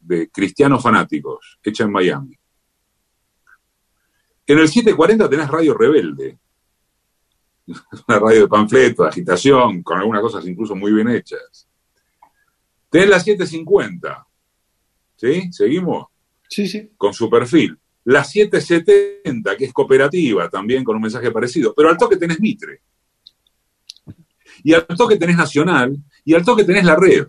de 0.01 0.29
cristianos 0.31 0.81
fanáticos, 0.81 1.59
hecha 1.63 1.83
en 1.83 1.91
Miami. 1.91 2.37
En 4.47 4.59
el 4.59 4.67
740 4.67 5.29
tenés 5.29 5.49
Radio 5.49 5.73
Rebelde, 5.73 6.39
una 8.07 8.19
radio 8.19 8.41
de 8.41 8.47
panfleto, 8.47 9.03
de 9.03 9.09
agitación, 9.09 9.83
con 9.83 9.99
algunas 9.99 10.21
cosas 10.21 10.47
incluso 10.47 10.75
muy 10.75 10.93
bien 10.93 11.09
hechas. 11.09 11.67
Tenés 12.89 13.09
la 13.09 13.19
750, 13.19 14.26
¿sí? 15.17 15.51
¿Seguimos? 15.51 16.07
Sí, 16.49 16.67
sí. 16.67 16.91
con 16.95 17.13
su 17.13 17.29
perfil. 17.29 17.77
La 18.05 18.23
770, 18.23 19.57
que 19.57 19.65
es 19.65 19.73
cooperativa, 19.73 20.49
también 20.49 20.83
con 20.83 20.95
un 20.95 21.01
mensaje 21.01 21.29
parecido. 21.29 21.73
Pero 21.75 21.89
al 21.89 21.97
toque 21.97 22.15
tenés 22.15 22.39
Mitre. 22.39 22.81
Y 24.63 24.73
al 24.73 24.85
toque 24.87 25.17
tenés 25.17 25.35
Nacional. 25.35 25.97
Y 26.23 26.33
al 26.33 26.45
toque 26.45 26.63
tenés 26.63 26.85
la 26.85 26.95
red. 26.95 27.27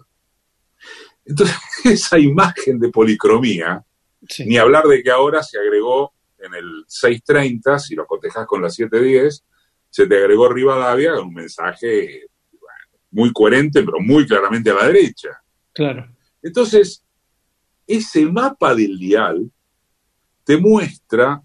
Entonces, 1.24 1.56
esa 1.84 2.18
imagen 2.18 2.78
de 2.78 2.90
policromía, 2.90 3.84
sí. 4.28 4.46
ni 4.46 4.56
hablar 4.56 4.84
de 4.84 5.02
que 5.02 5.10
ahora 5.10 5.42
se 5.42 5.58
agregó 5.58 6.12
en 6.38 6.54
el 6.54 6.84
630, 6.86 7.78
si 7.80 7.94
lo 7.94 8.06
cotejás 8.06 8.46
con 8.46 8.62
la 8.62 8.70
710, 8.70 9.44
se 9.90 10.06
te 10.06 10.16
agregó 10.16 10.48
Rivadavia 10.48 11.14
con 11.14 11.28
un 11.28 11.34
mensaje 11.34 12.26
bueno, 12.52 13.00
muy 13.10 13.32
coherente, 13.32 13.82
pero 13.82 13.98
muy 14.00 14.26
claramente 14.26 14.70
a 14.70 14.74
la 14.74 14.86
derecha. 14.86 15.42
Claro. 15.72 16.08
Entonces, 16.42 17.02
ese 17.88 18.26
mapa 18.26 18.74
del 18.74 18.98
dial 18.98 19.50
te 20.44 20.58
muestra 20.58 21.42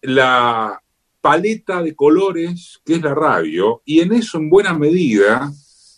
la 0.00 0.82
paleta 1.20 1.82
de 1.82 1.94
colores 1.94 2.80
que 2.84 2.94
es 2.94 3.02
la 3.02 3.14
radio 3.14 3.82
y 3.84 4.00
en 4.00 4.12
eso 4.14 4.38
en 4.38 4.48
buena 4.48 4.72
medida 4.74 5.50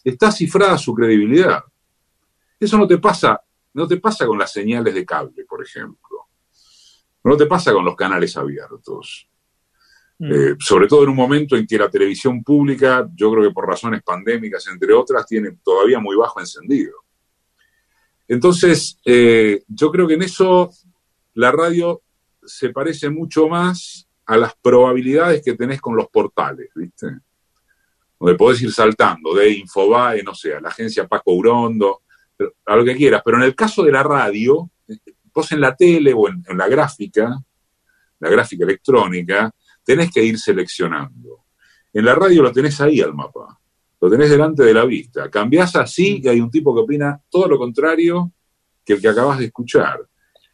está 0.04 0.32
cifrada 0.32 0.76
su 0.76 0.92
credibilidad. 0.92 1.62
Eso 2.58 2.76
no 2.76 2.86
te 2.86 2.98
pasa, 2.98 3.40
no 3.74 3.86
te 3.86 3.98
pasa 3.98 4.26
con 4.26 4.38
las 4.38 4.52
señales 4.52 4.92
de 4.94 5.06
cable, 5.06 5.44
por 5.44 5.62
ejemplo. 5.62 6.26
No 7.22 7.36
te 7.36 7.46
pasa 7.46 7.72
con 7.72 7.84
los 7.84 7.94
canales 7.94 8.36
abiertos. 8.36 9.28
Mm. 10.18 10.32
Eh, 10.32 10.56
sobre 10.58 10.88
todo 10.88 11.04
en 11.04 11.10
un 11.10 11.16
momento 11.16 11.56
en 11.56 11.66
que 11.66 11.78
la 11.78 11.90
televisión 11.90 12.42
pública, 12.42 13.08
yo 13.14 13.30
creo 13.30 13.44
que 13.44 13.54
por 13.54 13.68
razones 13.68 14.02
pandémicas, 14.02 14.66
entre 14.66 14.92
otras, 14.92 15.26
tiene 15.26 15.58
todavía 15.62 16.00
muy 16.00 16.16
bajo 16.16 16.40
encendido. 16.40 17.04
Entonces, 18.28 18.98
eh, 19.04 19.62
yo 19.66 19.90
creo 19.90 20.06
que 20.06 20.14
en 20.14 20.22
eso 20.22 20.70
la 21.34 21.50
radio 21.50 22.02
se 22.44 22.70
parece 22.70 23.10
mucho 23.10 23.48
más 23.48 24.06
a 24.26 24.36
las 24.36 24.54
probabilidades 24.54 25.42
que 25.42 25.54
tenés 25.54 25.80
con 25.80 25.96
los 25.96 26.08
portales, 26.08 26.68
¿viste? 26.74 27.06
Donde 28.20 28.36
podés 28.36 28.60
ir 28.62 28.72
saltando 28.72 29.34
de 29.34 29.50
Infobae, 29.50 30.22
no 30.22 30.34
sé, 30.34 30.60
la 30.60 30.68
agencia 30.68 31.08
Paco 31.08 31.32
Urondo, 31.32 32.02
a 32.66 32.76
lo 32.76 32.84
que 32.84 32.96
quieras. 32.96 33.22
Pero 33.24 33.38
en 33.38 33.44
el 33.44 33.54
caso 33.54 33.82
de 33.82 33.92
la 33.92 34.02
radio, 34.02 34.70
vos 35.32 35.52
en 35.52 35.60
la 35.60 35.74
tele 35.74 36.12
o 36.14 36.28
en 36.28 36.58
la 36.58 36.68
gráfica, 36.68 37.38
la 38.20 38.28
gráfica 38.28 38.64
electrónica, 38.64 39.50
tenés 39.82 40.10
que 40.12 40.22
ir 40.22 40.38
seleccionando. 40.38 41.44
En 41.92 42.04
la 42.04 42.14
radio 42.14 42.42
lo 42.42 42.52
tenés 42.52 42.80
ahí 42.80 43.00
al 43.00 43.14
mapa, 43.14 43.57
lo 44.00 44.10
tenés 44.10 44.30
delante 44.30 44.62
de 44.62 44.74
la 44.74 44.84
vista. 44.84 45.30
Cambiás 45.30 45.74
así 45.76 46.20
y 46.22 46.28
hay 46.28 46.40
un 46.40 46.50
tipo 46.50 46.74
que 46.74 46.80
opina 46.80 47.20
todo 47.28 47.48
lo 47.48 47.58
contrario 47.58 48.32
que 48.84 48.94
el 48.94 49.00
que 49.00 49.08
acabas 49.08 49.38
de 49.38 49.46
escuchar. 49.46 50.00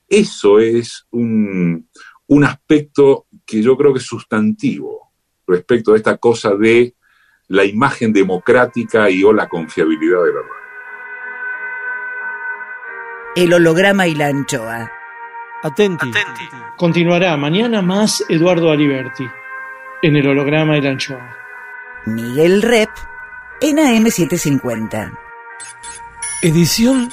Eso 0.08 0.58
es 0.58 1.06
un, 1.10 1.88
un 2.26 2.44
aspecto 2.44 3.26
que 3.44 3.62
yo 3.62 3.76
creo 3.76 3.92
que 3.92 3.98
es 3.98 4.06
sustantivo 4.06 5.12
respecto 5.46 5.92
a 5.92 5.96
esta 5.96 6.16
cosa 6.16 6.54
de 6.54 6.94
la 7.48 7.64
imagen 7.64 8.12
democrática 8.12 9.10
y 9.10 9.22
o 9.22 9.32
la 9.32 9.48
confiabilidad 9.48 10.24
de 10.24 10.32
la 10.32 10.40
radio. 10.40 10.64
El 13.36 13.52
holograma 13.52 14.06
y 14.06 14.14
la 14.14 14.28
anchoa. 14.28 14.90
Atenti. 15.62 16.10
Continuará 16.76 17.36
mañana 17.36 17.82
más 17.82 18.24
Eduardo 18.28 18.70
Aliberti 18.70 19.26
en 20.02 20.16
el 20.16 20.28
holograma 20.28 20.76
y 20.76 20.82
la 20.82 20.90
anchoa. 20.90 21.36
Miguel 22.06 22.62
Rep 22.62 22.90
en 23.60 23.76
AM750. 23.78 25.18
Edición 26.42 27.10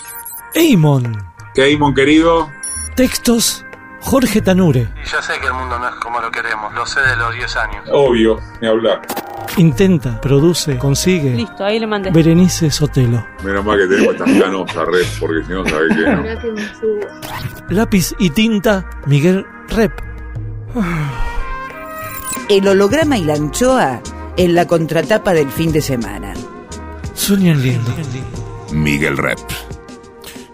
Eimon. 0.53 1.25
Keimon, 1.53 1.93
querido, 1.93 2.49
Textos 2.95 3.65
Jorge 4.01 4.41
Tanure. 4.41 4.89
Y 5.03 5.07
ya 5.07 5.21
sé 5.21 5.33
que 5.39 5.47
el 5.47 5.53
mundo 5.53 5.77
no 5.77 5.87
es 5.87 5.95
como 5.95 6.19
lo 6.19 6.31
queremos, 6.31 6.73
lo 6.73 6.85
sé 6.85 7.01
de 7.01 7.15
los 7.15 7.33
10 7.33 7.55
años. 7.57 7.89
obvio, 7.91 8.39
ni 8.61 8.67
hablar. 8.67 9.01
Intenta, 9.57 10.19
produce, 10.21 10.77
consigue. 10.77 11.31
Listo, 11.35 11.63
ahí 11.65 11.79
le 11.79 11.87
mandé. 11.87 12.09
Berenice 12.11 12.71
Sotelo. 12.71 13.25
Menos 13.43 13.65
mal 13.65 13.77
que 13.77 13.87
tenemos 13.87 14.13
estas 14.13 14.31
canosas, 14.39 14.85
red, 14.87 15.05
porque 15.19 15.43
si 15.45 15.51
no, 15.51 15.65
sabés 15.67 15.95
que 15.95 16.01
no. 16.09 16.21
Mirá 16.21 16.41
que 16.41 16.51
me 16.51 16.75
subo. 16.75 16.99
Lápiz 17.69 18.13
y 18.17 18.29
tinta 18.29 18.89
Miguel 19.05 19.45
Rep. 19.69 19.91
El 22.49 22.67
holograma 22.67 23.17
y 23.17 23.23
la 23.25 23.33
anchoa 23.33 24.01
en 24.37 24.55
la 24.55 24.67
contratapa 24.67 25.33
del 25.33 25.49
fin 25.49 25.71
de 25.71 25.81
semana. 25.81 26.33
Sueñan 27.13 27.61
lindo. 27.61 27.93
Miguel 28.71 29.17
Rep. 29.17 29.39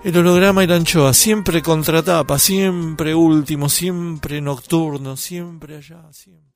El 0.04 0.18
holograma 0.18 0.64
y 0.64 0.68
la 0.68 0.76
anchoa, 0.76 1.14
siempre 1.14 1.62
contratapa, 1.62 2.40
siempre 2.40 3.14
último, 3.14 3.68
siempre 3.68 4.42
nocturno, 4.42 5.18
siempre 5.18 5.78
allá, 5.78 6.02
siempre. 6.12 6.47